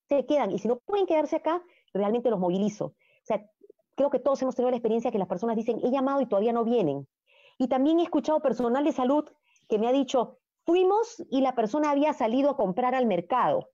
se 0.09 0.27
quedan. 0.27 0.53
Y 0.53 0.61
si 0.61 0.69
no 0.69 0.79
pueden 0.79 1.07
quedarse 1.07 1.35
acá, 1.35 1.61
realmente 1.93 2.31
los 2.31 2.39
movilizo. 2.39 2.85
O 2.85 2.95
sea, 3.25 3.45
creo 3.97 4.11
que 4.11 4.21
todos 4.21 4.41
hemos 4.43 4.55
tenido 4.55 4.71
la 4.71 4.77
experiencia 4.77 5.11
que 5.11 5.19
las 5.19 5.27
personas 5.27 5.57
dicen, 5.57 5.81
he 5.83 5.91
llamado 5.91 6.21
y 6.21 6.27
todavía 6.27 6.53
no 6.53 6.63
vienen. 6.63 7.09
Y 7.59 7.67
también 7.67 7.99
he 7.99 8.05
escuchado 8.05 8.39
personal 8.39 8.85
de 8.85 8.93
salud 8.93 9.29
que 9.69 9.81
me 9.81 9.89
ha 9.89 9.93
dicho, 9.93 10.39
fuimos 10.65 11.21
y 11.33 11.41
la 11.41 11.57
persona 11.57 11.91
había 11.91 12.13
salido 12.13 12.51
a 12.51 12.57
comprar 12.57 12.95
al 12.95 13.07
mercado. 13.07 13.71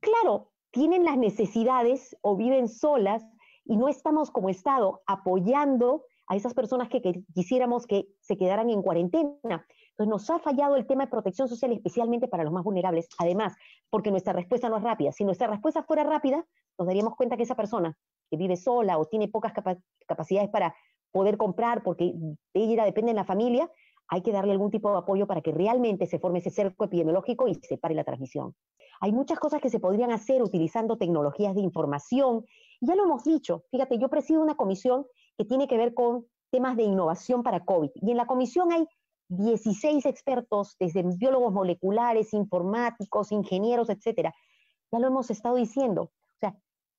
Claro, 0.00 0.51
tienen 0.72 1.04
las 1.04 1.16
necesidades 1.16 2.16
o 2.22 2.36
viven 2.36 2.68
solas 2.68 3.24
y 3.64 3.76
no 3.76 3.88
estamos 3.88 4.30
como 4.30 4.48
Estado 4.48 5.02
apoyando 5.06 6.04
a 6.26 6.36
esas 6.36 6.54
personas 6.54 6.88
que, 6.88 7.00
quisiéramos 7.34 7.86
que 7.86 8.08
se 8.20 8.36
quedaran 8.36 8.70
en 8.70 8.82
cuarentena. 8.82 9.36
Entonces 9.90 10.08
nos 10.08 10.30
ha 10.30 10.38
fallado 10.38 10.76
el 10.76 10.86
tema 10.86 11.04
de 11.04 11.10
protección 11.10 11.48
social, 11.48 11.72
especialmente 11.72 12.26
para 12.26 12.42
los 12.42 12.52
más 12.52 12.64
vulnerables. 12.64 13.08
Además, 13.18 13.54
porque 13.90 14.10
nuestra 14.10 14.32
respuesta 14.32 14.68
no 14.68 14.78
es 14.78 14.82
rápida. 14.82 15.12
Si 15.12 15.24
nuestra 15.24 15.46
respuesta 15.46 15.82
fuera 15.82 16.04
rápida, 16.04 16.44
nos 16.78 16.88
daríamos 16.88 17.14
cuenta 17.16 17.36
que 17.36 17.42
esa 17.42 17.54
persona 17.54 17.96
que 18.30 18.36
vive 18.38 18.56
sola 18.56 18.98
o 18.98 19.04
tiene 19.04 19.28
pocas 19.28 19.52
capacidades 20.06 20.48
para 20.48 20.74
poder 21.12 21.36
comprar 21.36 21.82
porque 21.82 22.14
ella 22.54 22.84
depende 22.84 23.10
de 23.10 23.16
la 23.16 23.24
familia, 23.24 23.70
hay 24.08 24.22
que 24.22 24.32
darle 24.32 24.52
algún 24.52 24.70
tipo 24.70 24.90
de 24.90 24.98
apoyo 24.98 25.26
para 25.26 25.40
que 25.40 25.52
realmente 25.52 26.06
se 26.06 26.18
forme 26.18 26.40
ese 26.40 26.50
cerco 26.50 26.84
epidemiológico 26.84 27.48
y 27.48 27.54
se 27.54 27.78
pare 27.78 27.94
la 27.94 28.04
transmisión. 28.04 28.54
Hay 29.00 29.12
muchas 29.12 29.38
cosas 29.40 29.60
que 29.60 29.70
se 29.70 29.80
podrían 29.80 30.12
hacer 30.12 30.42
utilizando 30.42 30.96
tecnologías 30.96 31.54
de 31.54 31.60
información. 31.60 32.44
Ya 32.80 32.94
lo 32.94 33.04
hemos 33.04 33.24
dicho, 33.24 33.64
fíjate, 33.70 33.98
yo 33.98 34.08
presido 34.08 34.40
una 34.40 34.54
comisión 34.54 35.06
que 35.36 35.44
tiene 35.44 35.66
que 35.66 35.76
ver 35.76 35.94
con 35.94 36.26
temas 36.50 36.76
de 36.76 36.84
innovación 36.84 37.42
para 37.42 37.64
COVID. 37.64 37.90
Y 37.94 38.10
en 38.10 38.16
la 38.16 38.26
comisión 38.26 38.70
hay 38.70 38.86
16 39.28 40.04
expertos, 40.06 40.76
desde 40.78 41.02
biólogos 41.02 41.52
moleculares, 41.52 42.34
informáticos, 42.34 43.32
ingenieros, 43.32 43.88
etcétera. 43.88 44.34
Ya 44.92 44.98
lo 44.98 45.08
hemos 45.08 45.30
estado 45.30 45.56
diciendo. 45.56 46.02
O 46.02 46.38
sea, 46.38 46.54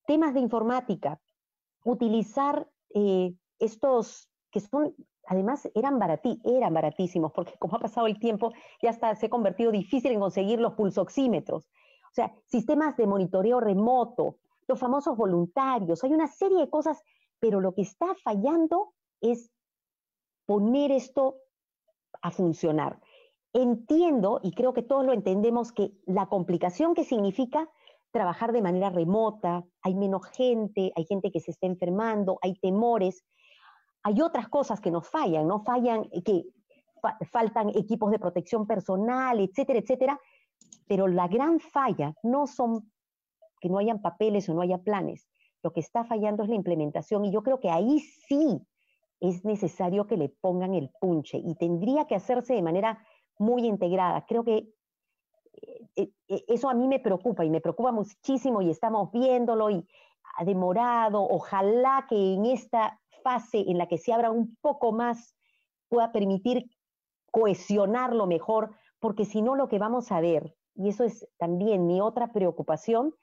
temas 0.07 0.33
de 0.33 0.39
informática, 0.39 1.21
utilizar 1.85 2.67
eh, 2.95 3.33
estos 3.59 4.27
que 4.51 4.59
son, 4.59 4.95
además 5.27 5.69
eran, 5.75 5.99
baratí, 5.99 6.39
eran 6.43 6.73
baratísimos, 6.73 7.31
porque 7.31 7.53
como 7.59 7.75
ha 7.75 7.79
pasado 7.79 8.07
el 8.07 8.19
tiempo, 8.19 8.51
ya 8.81 8.89
está, 8.89 9.15
se 9.15 9.27
ha 9.27 9.29
convertido 9.29 9.71
difícil 9.71 10.11
en 10.11 10.19
conseguir 10.19 10.59
los 10.59 10.73
pulsoxímetros. 10.73 11.65
O 11.65 12.13
sea, 12.13 12.33
sistemas 12.45 12.95
de 12.97 13.07
monitoreo 13.07 13.59
remoto, 13.59 14.37
los 14.67 14.79
famosos 14.79 15.17
voluntarios, 15.17 16.03
hay 16.03 16.13
una 16.13 16.27
serie 16.27 16.59
de 16.59 16.69
cosas, 16.69 17.01
pero 17.39 17.59
lo 17.59 17.73
que 17.73 17.81
está 17.81 18.13
fallando 18.23 18.93
es 19.21 19.51
poner 20.45 20.91
esto 20.91 21.37
a 22.21 22.31
funcionar. 22.31 22.99
Entiendo, 23.53 24.39
y 24.43 24.53
creo 24.53 24.73
que 24.73 24.81
todos 24.81 25.05
lo 25.05 25.13
entendemos, 25.13 25.71
que 25.71 25.91
la 26.05 26.27
complicación 26.27 26.93
que 26.93 27.03
significa 27.03 27.69
trabajar 28.11 28.51
de 28.51 28.61
manera 28.61 28.89
remota, 28.89 29.65
hay 29.81 29.95
menos 29.95 30.25
gente, 30.27 30.91
hay 30.95 31.05
gente 31.05 31.31
que 31.31 31.39
se 31.39 31.51
está 31.51 31.65
enfermando, 31.65 32.37
hay 32.41 32.55
temores, 32.55 33.23
hay 34.03 34.21
otras 34.21 34.49
cosas 34.49 34.79
que 34.81 34.91
nos 34.91 35.07
fallan, 35.07 35.47
¿no? 35.47 35.63
Fallan, 35.63 36.09
que 36.25 36.45
faltan 37.31 37.69
equipos 37.69 38.11
de 38.11 38.19
protección 38.19 38.67
personal, 38.67 39.39
etcétera, 39.39 39.79
etcétera, 39.79 40.19
pero 40.87 41.07
la 41.07 41.27
gran 41.27 41.59
falla 41.59 42.13
no 42.23 42.47
son 42.47 42.91
que 43.59 43.69
no 43.69 43.77
hayan 43.77 44.01
papeles 44.01 44.47
o 44.49 44.53
no 44.53 44.61
haya 44.61 44.77
planes. 44.77 45.27
Lo 45.63 45.71
que 45.71 45.79
está 45.79 46.03
fallando 46.03 46.43
es 46.43 46.49
la 46.49 46.55
implementación 46.55 47.23
y 47.23 47.31
yo 47.31 47.41
creo 47.43 47.59
que 47.59 47.69
ahí 47.69 47.99
sí 47.99 48.61
es 49.21 49.45
necesario 49.45 50.05
que 50.05 50.17
le 50.17 50.27
pongan 50.27 50.73
el 50.73 50.89
punche 50.99 51.37
y 51.37 51.55
tendría 51.55 52.05
que 52.05 52.15
hacerse 52.15 52.53
de 52.53 52.61
manera 52.61 53.01
muy 53.39 53.65
integrada. 53.65 54.25
Creo 54.25 54.43
que 54.43 54.69
eh, 55.95 56.11
eh, 56.27 56.43
eso 56.47 56.69
a 56.69 56.73
mí 56.73 56.87
me 56.87 56.99
preocupa 56.99 57.45
y 57.45 57.49
me 57.49 57.61
preocupa 57.61 57.93
muchísimo 57.93 58.61
y 58.61 58.69
estamos 58.69 59.11
viéndolo 59.13 59.69
y 59.69 59.87
ha 60.35 60.43
demorado. 60.43 61.23
Ojalá 61.23 62.05
que 62.09 62.33
en 62.33 62.45
esta 62.45 62.99
fase 63.23 63.65
en 63.67 63.77
la 63.77 63.87
que 63.87 63.97
se 63.97 64.13
abra 64.13 64.31
un 64.31 64.55
poco 64.61 64.91
más 64.91 65.35
pueda 65.87 66.11
permitir 66.11 66.69
cohesionarlo 67.31 68.27
mejor, 68.27 68.75
porque 68.99 69.25
si 69.25 69.41
no 69.41 69.55
lo 69.55 69.67
que 69.67 69.79
vamos 69.79 70.11
a 70.11 70.21
ver 70.21 70.55
y 70.75 70.89
eso 70.89 71.03
es 71.03 71.27
también 71.37 71.87
mi 71.87 72.01
otra 72.01 72.31
preocupación, 72.31 73.15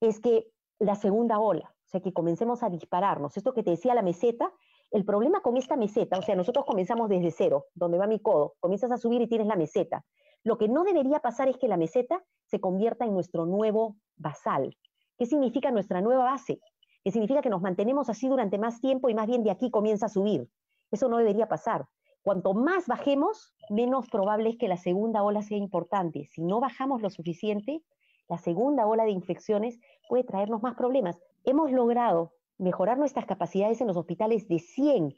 es 0.00 0.20
que 0.20 0.50
la 0.78 0.96
segunda 0.96 1.38
ola, 1.38 1.74
o 1.84 1.88
sea, 1.88 2.00
que 2.00 2.12
comencemos 2.12 2.62
a 2.62 2.70
dispararnos. 2.70 3.36
Esto 3.36 3.54
que 3.54 3.62
te 3.62 3.70
decía 3.70 3.94
la 3.94 4.02
meseta, 4.02 4.52
El 4.90 5.04
problema 5.04 5.40
con 5.40 5.56
esta 5.56 5.76
meseta, 5.76 6.18
o 6.18 6.22
sea, 6.22 6.36
nosotros 6.36 6.64
comenzamos 6.64 7.08
desde 7.08 7.32
cero, 7.32 7.66
donde 7.74 7.98
va 7.98 8.06
mi 8.06 8.20
codo, 8.20 8.54
comienzas 8.60 8.92
a 8.92 8.96
subir 8.96 9.20
y 9.22 9.26
tienes 9.26 9.48
la 9.48 9.56
meseta. 9.56 10.04
Lo 10.44 10.56
que 10.56 10.68
no 10.68 10.84
debería 10.84 11.18
pasar 11.18 11.48
es 11.48 11.56
que 11.56 11.68
la 11.68 11.76
meseta 11.76 12.22
se 12.44 12.60
convierta 12.60 13.04
en 13.04 13.14
nuestro 13.14 13.44
nuevo 13.44 13.96
basal. 14.16 14.76
¿Qué 15.18 15.26
significa 15.26 15.70
nuestra 15.70 16.00
nueva 16.00 16.24
base? 16.24 16.60
Que 17.04 17.12
significa 17.12 17.42
que 17.42 17.50
nos 17.50 17.62
mantenemos 17.62 18.08
así 18.08 18.28
durante 18.28 18.58
más 18.58 18.80
tiempo 18.80 19.08
y 19.08 19.14
más 19.14 19.26
bien 19.26 19.44
de 19.44 19.50
aquí 19.50 19.70
comienza 19.70 20.06
a 20.06 20.08
subir. 20.08 20.48
Eso 20.90 21.08
no 21.08 21.18
debería 21.18 21.46
pasar. 21.46 21.86
Cuanto 22.22 22.54
más 22.54 22.86
bajemos, 22.86 23.54
menos 23.68 24.08
probable 24.08 24.48
es 24.48 24.56
que 24.56 24.66
la 24.66 24.78
segunda 24.78 25.22
ola 25.22 25.42
sea 25.42 25.58
importante. 25.58 26.26
Si 26.32 26.42
no 26.42 26.58
bajamos 26.58 27.02
lo 27.02 27.10
suficiente, 27.10 27.82
la 28.28 28.38
segunda 28.38 28.86
ola 28.86 29.04
de 29.04 29.10
infecciones 29.10 29.78
puede 30.08 30.24
traernos 30.24 30.62
más 30.62 30.74
problemas. 30.74 31.20
Hemos 31.44 31.70
logrado 31.70 32.32
mejorar 32.56 32.96
nuestras 32.96 33.26
capacidades 33.26 33.80
en 33.82 33.88
los 33.88 33.96
hospitales 33.96 34.48
de 34.48 34.58
100 34.58 35.14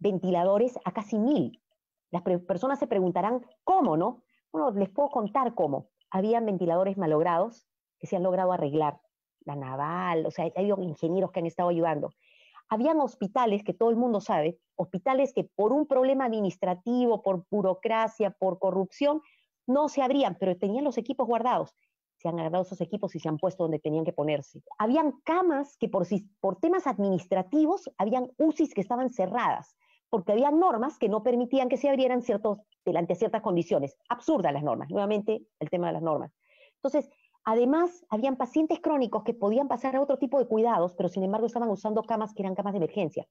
ventiladores 0.00 0.78
a 0.84 0.92
casi 0.92 1.18
1000. 1.18 1.62
Las 2.10 2.22
personas 2.22 2.78
se 2.78 2.86
preguntarán, 2.86 3.44
¿cómo, 3.64 3.96
no? 3.96 4.22
Bueno, 4.52 4.70
les 4.72 4.90
puedo 4.90 5.08
contar 5.08 5.54
cómo. 5.54 5.88
Habían 6.10 6.46
ventiladores 6.46 6.98
malogrados 6.98 7.66
que 7.98 8.06
se 8.06 8.16
han 8.16 8.22
logrado 8.22 8.52
arreglar. 8.52 9.00
La 9.46 9.56
naval, 9.56 10.26
o 10.26 10.30
sea, 10.30 10.50
hay 10.54 10.70
ingenieros 10.70 11.32
que 11.32 11.40
han 11.40 11.46
estado 11.46 11.70
ayudando. 11.70 12.10
Habían 12.68 13.00
hospitales 13.00 13.62
que 13.62 13.72
todo 13.72 13.90
el 13.90 13.96
mundo 13.96 14.20
sabe, 14.20 14.58
hospitales 14.74 15.32
que 15.32 15.44
por 15.44 15.72
un 15.72 15.86
problema 15.86 16.24
administrativo, 16.24 17.22
por 17.22 17.46
burocracia, 17.50 18.32
por 18.32 18.58
corrupción, 18.58 19.22
no 19.66 19.88
se 19.88 20.02
abrían, 20.02 20.36
pero 20.38 20.56
tenían 20.56 20.84
los 20.84 20.98
equipos 20.98 21.26
guardados. 21.26 21.74
Se 22.18 22.28
han 22.28 22.38
agarrado 22.40 22.64
esos 22.64 22.80
equipos 22.80 23.14
y 23.14 23.20
se 23.20 23.28
han 23.28 23.38
puesto 23.38 23.64
donde 23.64 23.78
tenían 23.78 24.04
que 24.04 24.12
ponerse. 24.12 24.62
Habían 24.78 25.12
camas 25.24 25.76
que 25.76 25.88
por, 25.88 26.06
por 26.40 26.56
temas 26.56 26.86
administrativos, 26.86 27.90
habían 27.98 28.32
UCIs 28.38 28.74
que 28.74 28.80
estaban 28.80 29.10
cerradas, 29.10 29.76
porque 30.08 30.32
había 30.32 30.50
normas 30.50 30.98
que 30.98 31.08
no 31.08 31.22
permitían 31.22 31.68
que 31.68 31.76
se 31.76 31.88
abrieran 31.88 32.22
ciertos, 32.22 32.58
delante 32.84 33.12
de 33.12 33.18
ciertas 33.18 33.42
condiciones. 33.42 33.96
Absurdas 34.08 34.52
las 34.52 34.62
normas, 34.62 34.90
nuevamente 34.90 35.46
el 35.60 35.70
tema 35.70 35.88
de 35.88 35.92
las 35.92 36.02
normas. 36.02 36.32
Entonces, 36.76 37.10
Además, 37.48 38.04
habían 38.08 38.36
pacientes 38.36 38.80
crónicos 38.80 39.22
que 39.22 39.32
podían 39.32 39.68
pasar 39.68 39.94
a 39.94 40.00
otro 40.00 40.18
tipo 40.18 40.40
de 40.40 40.48
cuidados, 40.48 40.94
pero 40.94 41.08
sin 41.08 41.22
embargo 41.22 41.46
estaban 41.46 41.70
usando 41.70 42.02
camas 42.02 42.34
que 42.34 42.42
eran 42.42 42.56
camas 42.56 42.72
de 42.72 42.78
emergencia. 42.78 43.24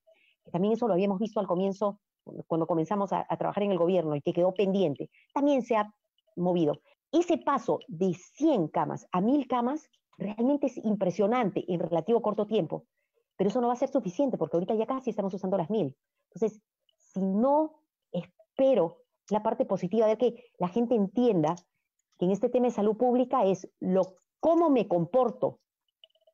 También 0.53 0.73
eso 0.73 0.87
lo 0.87 0.93
habíamos 0.93 1.19
visto 1.19 1.41
al 1.41 1.47
comienzo, 1.47 1.99
cuando 2.47 2.65
comenzamos 2.65 3.11
a, 3.11 3.25
trabajar 3.37 3.63
en 3.63 3.71
el 3.71 3.77
gobierno 3.77 4.15
y 4.15 4.21
que 4.21 4.31
quedó 4.31 4.53
pendiente. 4.53 5.09
También 5.33 5.63
se 5.63 5.75
ha 5.75 5.93
movido. 6.37 6.79
Ese 7.11 7.37
paso 7.37 7.79
de 7.89 8.13
100 8.13 8.69
camas 8.69 9.05
a 9.11 9.19
1000 9.19 9.47
camas 9.47 9.89
realmente 10.17 10.67
es 10.67 10.77
impresionante 10.77 11.65
en 11.67 11.81
relativo 11.81 12.21
corto 12.21 12.47
tiempo, 12.47 12.85
pero 13.35 13.49
eso 13.49 13.59
no 13.59 13.67
va 13.67 13.73
a 13.73 13.77
ser 13.77 13.89
suficiente 13.89 14.37
porque 14.37 14.55
ahorita 14.55 14.75
ya 14.75 14.85
casi 14.85 15.09
estamos 15.09 15.33
usando 15.33 15.57
las 15.57 15.69
1000. 15.69 15.93
Entonces, 16.31 16.61
si 16.97 17.19
no 17.19 17.81
espero 18.13 19.01
la 19.29 19.43
parte 19.43 19.65
positiva 19.65 20.07
de 20.07 20.17
que 20.17 20.51
la 20.57 20.69
gente 20.69 20.95
entienda 20.95 21.55
en 22.19 22.31
este 22.31 22.49
tema 22.49 22.67
de 22.67 22.71
salud 22.71 22.97
pública 22.97 23.45
es 23.45 23.69
lo, 23.79 24.15
cómo 24.39 24.69
me 24.69 24.87
comporto, 24.87 25.59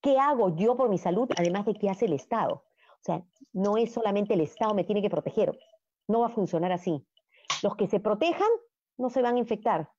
qué 0.02 0.18
hago 0.18 0.56
yo 0.56 0.76
por 0.76 0.90
mi 0.90 0.98
salud, 0.98 1.30
además 1.38 1.66
de 1.66 1.74
qué 1.74 1.90
hace 1.90 2.06
el 2.06 2.14
Estado. 2.14 2.56
O 2.56 3.04
sea, 3.04 3.26
no 3.54 3.78
es 3.78 3.92
solamente 3.92 4.34
el 4.34 4.42
Estado 4.42 4.74
me 4.74 4.84
tiene 4.84 5.02
que 5.02 5.10
proteger, 5.10 5.58
no 6.08 6.22
va 6.22 6.28
a 6.28 6.30
funcionar 6.30 6.72
así. 6.72 7.06
Los 7.64 7.76
que 7.76 7.88
se 7.88 8.00
protejan 8.00 8.50
no 8.98 9.10
se 9.10 9.22
van 9.22 9.36
a 9.36 9.40
infectar, 9.40 9.90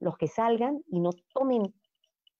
los 0.00 0.16
que 0.16 0.28
salgan 0.28 0.82
y 0.88 1.00
no 1.00 1.10
tomen 1.32 1.74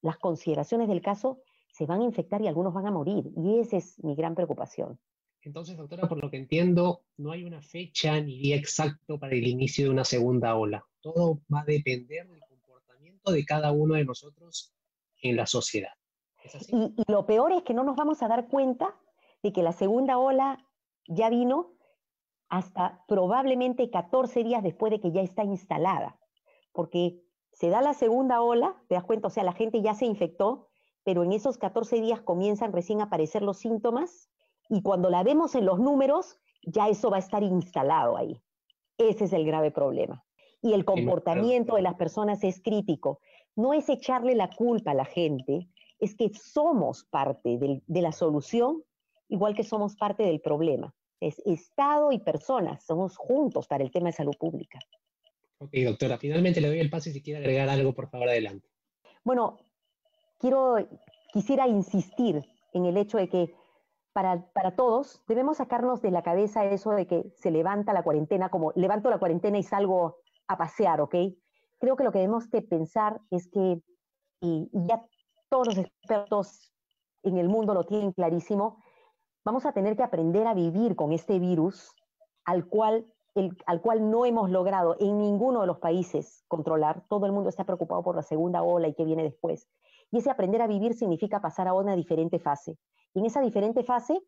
las 0.02 0.19
consideraciones 0.19 0.88
del 0.88 1.02
caso 1.02 1.40
se 1.73 1.87
van 1.87 2.00
a 2.00 2.05
infectar 2.05 2.43
y 2.43 2.49
algunos 2.49 2.75
van 2.75 2.87
a 2.87 2.90
morir. 2.90 3.25
Y 3.37 3.61
esa 3.61 3.76
es 3.76 4.02
mi 4.02 4.14
gran 4.17 4.35
preocupación. 4.35 4.99
Entonces, 5.43 5.76
doctora, 5.76 6.09
por 6.09 6.21
lo 6.21 6.31
que 6.31 6.37
entiendo, 6.37 7.02
no 7.17 7.31
hay 7.31 7.45
una 7.45 7.62
fecha 7.62 8.21
ni 8.21 8.38
día 8.38 8.57
exacto 8.57 9.19
para 9.19 9.35
el 9.35 9.47
inicio 9.47 9.85
de 9.85 9.90
una 9.90 10.05
segunda 10.05 10.57
ola. 10.57 10.85
Todo 11.00 11.40
va 11.52 11.61
a 11.61 11.64
depender 11.64 12.28
de 12.28 12.40
de 13.25 13.45
cada 13.45 13.73
uno 13.73 13.95
de 13.95 14.05
nosotros 14.05 14.75
en 15.23 15.37
la 15.37 15.47
sociedad. 15.47 15.92
Y, 16.69 16.95
lo 17.11 17.27
peor 17.27 17.53
es 17.53 17.62
que 17.62 17.75
no 17.75 17.85
nos 17.85 17.97
vamos 17.97 18.23
a 18.23 18.29
dar 18.29 18.49
cuenta 18.49 18.95
de 19.42 19.53
que 19.53 19.62
la 19.62 19.73
segunda 19.73 20.19
ola 20.19 20.64
ya 21.07 21.29
vino 21.29 21.75
hasta 22.49 23.05
probablemente 23.07 23.90
14 23.90 24.45
días 24.45 24.62
después 24.62 24.90
de 24.90 25.01
que 25.01 25.12
ya 25.12 25.21
está 25.21 25.45
instalada, 25.45 26.19
porque 26.73 27.23
se 27.53 27.69
da 27.69 27.83
la 27.83 27.92
segunda 27.92 28.40
ola, 28.40 28.83
te 28.88 28.95
das 28.95 29.05
cuenta, 29.05 29.29
o 29.29 29.31
sea, 29.31 29.45
la 29.45 29.53
gente 29.53 29.83
ya 29.83 29.95
se 29.95 30.07
infectó, 30.07 30.69
pero 31.05 31.25
en 31.25 31.33
esos 31.33 31.59
14 31.59 32.01
días 32.01 32.21
comienzan 32.21 32.73
recién 32.73 33.01
a 33.01 33.05
aparecer 33.05 33.42
los 33.42 33.59
síntomas 33.59 34.31
y 34.71 34.83
cuando 34.83 35.11
la 35.11 35.23
vemos 35.23 35.55
en 35.55 35.66
los 35.66 35.79
números, 35.79 36.38
ya 36.62 36.88
eso 36.88 37.11
va 37.11 37.16
a 37.16 37.21
estar 37.21 37.42
instalado 37.42 38.16
ahí. 38.16 38.42
Ese 38.97 39.25
es 39.25 39.33
el 39.33 39.45
grave 39.45 39.71
problema 39.71 40.25
y 40.62 40.73
el 40.73 40.85
comportamiento 40.85 41.77
de 41.77 41.83
las 41.83 41.94
personas 41.94 42.42
es 42.44 42.61
crítico. 42.62 43.21
No 43.57 43.73
es 43.73 43.88
echarle 43.88 44.35
la 44.35 44.51
culpa 44.51 44.92
a 44.92 44.94
la 44.94 45.05
gente, 45.05 45.68
es 45.99 46.14
que 46.14 46.31
somos 46.35 47.05
parte 47.05 47.59
de 47.59 48.03
la 48.03 48.12
solución, 48.12 48.83
igual 49.29 49.55
que 49.55 49.64
somos 49.64 49.97
parte 49.97 50.23
del 50.23 50.40
problema. 50.40 50.94
Es 51.21 51.40
Estado 51.44 52.12
y 52.12 52.21
personas, 52.21 52.85
somos 52.85 53.16
juntos 53.16 53.66
para 53.66 53.83
el 53.83 53.90
tema 53.90 54.07
de 54.07 54.12
salud 54.12 54.35
pública. 54.38 54.79
Ok, 55.59 55.73
doctora, 55.85 56.18
finalmente 56.18 56.61
le 56.61 56.68
doy 56.68 56.79
el 56.79 56.90
paso 56.90 57.09
y 57.09 57.12
si 57.12 57.23
quiere 57.23 57.40
agregar 57.40 57.68
algo, 57.68 57.92
por 57.92 58.09
favor, 58.09 58.29
adelante. 58.29 58.68
Bueno, 59.25 59.59
quiero, 60.38 60.77
quisiera 61.33 61.66
insistir 61.66 62.44
en 62.73 62.85
el 62.85 62.97
hecho 62.97 63.18
de 63.18 63.29
que 63.29 63.55
para, 64.12 64.47
para, 64.53 64.77
todos 64.77 65.21
debemos 65.27 65.57
sacarnos 65.57 66.01
de 66.01 66.12
la 66.12 66.23
cabeza 66.23 66.64
eso 66.64 66.92
de 66.92 67.07
que 67.07 67.33
se 67.37 67.51
levanta 67.51 67.92
la 67.92 68.03
cuarentena, 68.03 68.49
como 68.49 68.73
levanto 68.77 69.11
la 69.11 69.18
cuarentena 69.18 69.59
y 69.59 69.62
salgo 69.64 70.18
a 70.49 70.57
pasear, 70.57 71.01
¿ok? 71.01 71.15
Creo 71.79 71.97
que 71.97 72.05
lo 72.05 72.11
que 72.11 72.19
debemos 72.19 72.51
de 72.51 72.63
pensar 72.63 73.21
es 73.31 73.49
que, 73.49 73.81
y, 74.41 74.69
ya 74.73 75.05
todos 75.49 75.69
los 75.69 75.79
expertos 75.79 76.73
en 77.23 77.39
el 77.39 77.49
mundo 77.49 77.75
lo 77.75 77.85
tienen 77.85 78.13
clarísimo, 78.13 78.83
vamos 79.45 79.65
a 79.67 79.73
tener 79.73 79.97
que 79.97 80.03
aprender 80.03 80.47
a 80.47 80.55
vivir 80.55 80.97
con 80.97 81.13
este 81.13 81.39
virus 81.39 81.95
al 82.45 82.67
cual, 82.67 83.07
el, 83.35 83.57
al 83.67 83.81
cual 83.81 84.11
no 84.11 84.25
hemos 84.25 84.51
logrado 84.51 84.97
en 84.99 85.19
ninguno 85.19 85.61
de 85.61 85.67
los 85.67 85.79
países 85.79 86.45
controlar. 86.49 87.05
Todo 87.09 87.27
el 87.27 87.33
mundo 87.33 87.49
está 87.49 87.65
preocupado 87.65 88.03
por 88.03 88.17
la 88.17 88.23
segunda 88.23 88.63
ola 88.63 88.89
y 88.89 88.95
qué 88.95 89.05
viene 89.05 89.23
después. 89.23 89.69
Y 90.11 90.19
ese 90.19 90.31
aprender 90.31 90.63
a 90.63 90.67
vivir 90.67 90.95
significa 90.95 91.41
pasar 91.41 91.69
a 91.69 91.75
una 91.75 91.95
diferente 91.95 92.39
fase. 92.39 92.79
Y 93.15 93.21
en 93.21 93.27
esa 93.27 93.41
diferente 93.41 93.85
fase, 93.85 94.21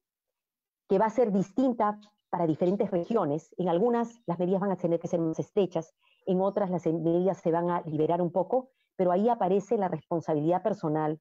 que 0.89 0.99
va 0.99 1.07
a 1.07 1.11
ser 1.11 1.33
distinta 1.33 1.99
para 2.31 2.47
diferentes 2.47 2.91
regiones, 2.91 3.55
en 3.59 3.69
algunas 3.69 4.21
las 4.27 4.39
medidas 4.39 4.61
van 4.61 4.73
a 4.73 4.77
tener 4.77 5.01
que 5.01 5.09
ser 5.09 5.21
más 5.21 5.39
estrechas, 5.39 5.95
en 6.27 6.41
otras 6.41 6.71
las 6.71 6.87
medidas 6.87 7.39
se 7.39 7.51
van 7.51 7.71
a 7.71 7.83
liberar 7.83 8.23
un 8.23 8.31
poco, 8.31 8.71
pero 8.97 9.13
ahí 9.13 9.29
aparece 9.29 9.77
la 9.77 9.89
responsabilidad 9.89 10.63
personal. 10.63 11.21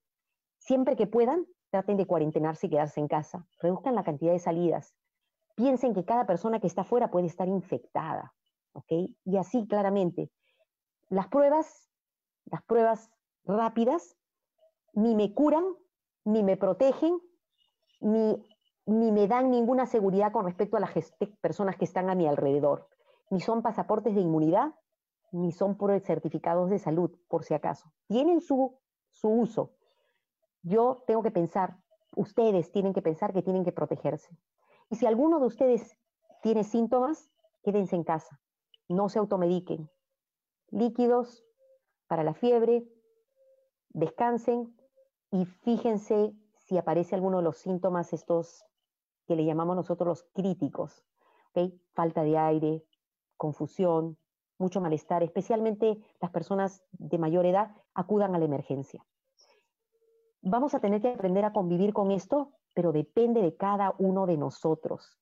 Siempre 0.58 0.96
que 0.96 1.08
puedan, 1.08 1.46
traten 1.70 1.98
de 1.98 2.06
cuarentenarse 2.06 2.68
y 2.68 2.70
quedarse 2.70 3.00
en 3.00 3.08
casa. 3.08 3.48
Reduzcan 3.62 3.96
la 3.96 4.04
cantidad 4.04 4.34
de 4.34 4.40
salidas. 4.40 4.94
Piensen 5.56 5.94
que 5.94 6.06
cada 6.06 6.26
persona 6.26 6.60
que 6.60 6.68
está 6.68 6.82
afuera 6.82 7.10
puede 7.10 7.28
estar 7.28 7.48
infectada. 7.48 8.34
¿ok? 8.74 8.92
Y 9.26 9.38
así 9.38 9.68
claramente. 9.68 10.30
Las 11.10 11.28
pruebas, 11.28 11.90
las 12.46 12.64
pruebas 12.64 13.10
rápidas, 13.46 14.16
ni 14.94 15.16
me 15.16 15.34
curan, 15.34 15.64
ni 16.26 16.44
me 16.44 16.58
protegen, 16.58 17.20
ni, 18.00 18.44
ni 18.86 19.12
me 19.12 19.28
dan 19.28 19.50
ninguna 19.52 19.86
seguridad 19.86 20.32
con 20.32 20.46
respecto 20.46 20.78
a 20.78 20.80
las 20.80 20.92
personas 21.42 21.78
que 21.78 21.86
están 21.86 22.10
a 22.10 22.16
mi 22.16 22.28
alrededor. 22.28 22.88
Ni 23.30 23.40
son 23.40 23.62
pasaportes 23.62 24.16
de 24.16 24.22
inmunidad, 24.22 24.74
ni 25.32 25.52
son 25.52 25.78
por 25.78 25.98
certificados 26.02 26.70
de 26.70 26.80
salud, 26.80 27.12
por 27.28 27.44
si 27.44 27.54
acaso. 27.54 27.92
Tienen 28.08 28.42
su, 28.42 28.80
su 29.10 29.30
uso. 29.30 29.74
Yo 30.62 31.04
tengo 31.08 31.24
que 31.24 31.32
pensar, 31.32 31.78
ustedes 32.16 32.72
tienen 32.72 32.94
que 32.94 33.02
pensar 33.02 33.34
que 33.34 33.42
tienen 33.42 33.64
que 33.64 33.72
protegerse. 33.72 34.38
Y 34.90 34.96
si 34.96 35.06
alguno 35.06 35.40
de 35.40 35.46
ustedes 35.46 35.98
tiene 36.42 36.64
síntomas, 36.64 37.32
quédense 37.64 37.96
en 37.96 38.04
casa, 38.04 38.40
no 38.88 39.10
se 39.10 39.20
automediquen. 39.20 39.90
Líquidos 40.70 41.46
para 42.08 42.24
la 42.24 42.34
fiebre, 42.34 42.88
descansen 43.90 44.76
y 45.32 45.46
fíjense 45.46 46.34
si 46.58 46.78
aparece 46.78 47.16
alguno 47.16 47.38
de 47.38 47.44
los 47.44 47.58
síntomas 47.58 48.14
estos 48.14 48.66
que 49.28 49.36
le 49.36 49.46
llamamos 49.46 49.76
nosotros 49.76 50.08
los 50.08 50.24
críticos. 50.34 51.06
Falta 51.94 52.24
de 52.24 52.38
aire, 52.38 52.86
confusión, 53.36 54.18
mucho 54.60 54.82
malestar, 54.82 55.24
especialmente 55.24 55.98
las 56.22 56.32
personas 56.32 56.84
de 56.92 57.18
mayor 57.18 57.46
edad, 57.46 57.72
acudan 57.94 58.36
a 58.36 58.40
la 58.40 58.46
emergencia. 58.46 59.06
Vamos 60.42 60.74
a 60.76 60.80
tener 60.80 61.02
que 61.02 61.10
aprender 61.10 61.46
a 61.46 61.54
convivir 61.54 61.94
con 61.94 62.12
esto, 62.12 62.54
pero 62.76 62.92
depende 62.92 63.42
de 63.42 63.56
cada 63.56 63.96
uno 63.98 64.26
de 64.26 64.38
nosotros. 64.38 65.18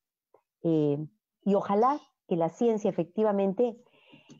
Eh, 0.64 0.98
y 1.44 1.56
ojalá 1.56 2.00
que 2.28 2.36
la 2.36 2.50
ciencia 2.50 2.90
efectivamente 2.90 3.78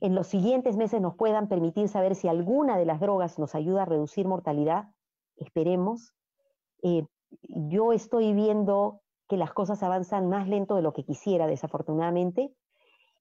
en 0.02 0.16
los 0.16 0.28
siguientes 0.28 0.76
meses 0.76 1.02
nos 1.02 1.16
puedan 1.16 1.48
permitir 1.48 1.88
saber 1.88 2.16
si 2.16 2.28
alguna 2.28 2.78
de 2.78 2.86
las 2.86 3.00
drogas 3.00 3.40
nos 3.40 3.56
ayuda 3.56 3.84
a 3.84 3.86
reducir 3.86 4.28
mortalidad. 4.28 4.90
Esperemos. 5.38 6.14
Eh, 6.84 7.06
yo 7.42 7.94
estoy 7.94 8.34
viendo 8.34 9.02
que 9.28 9.38
las 9.38 9.54
cosas 9.54 9.84
avanzan 9.84 10.30
más 10.30 10.48
lento 10.48 10.76
de 10.76 10.82
lo 10.82 10.94
que 10.94 11.04
quisiera, 11.04 11.48
desafortunadamente. 11.48 12.54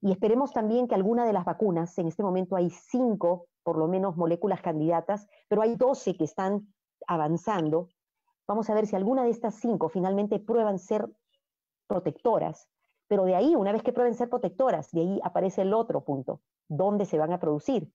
Y 0.06 0.12
esperemos 0.12 0.52
también 0.52 0.86
que 0.86 0.94
alguna 0.94 1.26
de 1.26 1.32
las 1.32 1.44
vacunas, 1.44 1.98
en 1.98 2.06
este 2.06 2.22
momento 2.22 2.54
hay 2.54 2.70
cinco, 2.70 3.48
por 3.64 3.76
lo 3.76 3.88
menos, 3.88 4.16
moléculas 4.16 4.60
candidatas, 4.60 5.26
pero 5.48 5.62
hay 5.62 5.74
doce 5.74 6.16
que 6.16 6.22
están 6.22 6.72
avanzando. 7.08 7.88
Vamos 8.46 8.70
a 8.70 8.74
ver 8.74 8.86
si 8.86 8.94
alguna 8.94 9.24
de 9.24 9.30
estas 9.30 9.56
cinco 9.56 9.88
finalmente 9.88 10.38
prueban 10.38 10.78
ser 10.78 11.10
protectoras. 11.88 12.68
Pero 13.08 13.24
de 13.24 13.34
ahí, 13.34 13.56
una 13.56 13.72
vez 13.72 13.82
que 13.82 13.92
prueben 13.92 14.14
ser 14.14 14.30
protectoras, 14.30 14.92
de 14.92 15.00
ahí 15.00 15.20
aparece 15.24 15.62
el 15.62 15.74
otro 15.74 16.04
punto, 16.04 16.40
dónde 16.68 17.04
se 17.04 17.18
van 17.18 17.32
a 17.32 17.40
producir 17.40 17.92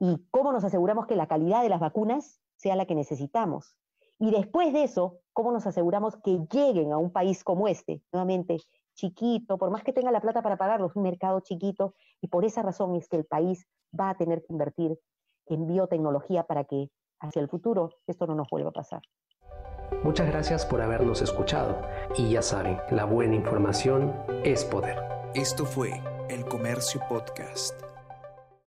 y 0.00 0.26
cómo 0.32 0.50
nos 0.50 0.64
aseguramos 0.64 1.06
que 1.06 1.14
la 1.14 1.28
calidad 1.28 1.62
de 1.62 1.68
las 1.68 1.78
vacunas 1.78 2.40
sea 2.56 2.74
la 2.74 2.86
que 2.86 2.96
necesitamos. 2.96 3.76
Y 4.18 4.32
después 4.32 4.72
de 4.72 4.82
eso, 4.82 5.20
¿cómo 5.32 5.52
nos 5.52 5.68
aseguramos 5.68 6.16
que 6.16 6.40
lleguen 6.50 6.92
a 6.92 6.98
un 6.98 7.12
país 7.12 7.44
como 7.44 7.68
este? 7.68 8.02
Nuevamente, 8.10 8.58
chiquito, 8.94 9.58
por 9.58 9.70
más 9.70 9.82
que 9.82 9.92
tenga 9.92 10.10
la 10.10 10.20
plata 10.20 10.42
para 10.42 10.56
pagarlos, 10.56 10.96
un 10.96 11.02
mercado 11.02 11.40
chiquito, 11.40 11.94
y 12.20 12.28
por 12.28 12.44
esa 12.44 12.62
razón 12.62 12.94
es 12.96 13.08
que 13.08 13.16
el 13.16 13.24
país 13.24 13.66
va 13.98 14.10
a 14.10 14.16
tener 14.16 14.40
que 14.40 14.52
invertir 14.52 14.98
en 15.46 15.66
biotecnología 15.66 16.44
para 16.44 16.64
que 16.64 16.90
hacia 17.20 17.40
el 17.40 17.48
futuro 17.48 17.90
esto 18.06 18.26
no 18.26 18.34
nos 18.34 18.48
vuelva 18.50 18.70
a 18.70 18.72
pasar. 18.72 19.02
Muchas 20.02 20.26
gracias 20.26 20.66
por 20.66 20.80
habernos 20.80 21.22
escuchado 21.22 21.80
y 22.16 22.30
ya 22.30 22.42
saben, 22.42 22.78
la 22.90 23.04
buena 23.04 23.34
información 23.34 24.14
es 24.44 24.64
poder. 24.64 24.98
Esto 25.34 25.64
fue 25.64 26.02
El 26.28 26.44
Comercio 26.44 27.00
Podcast. 27.08 27.93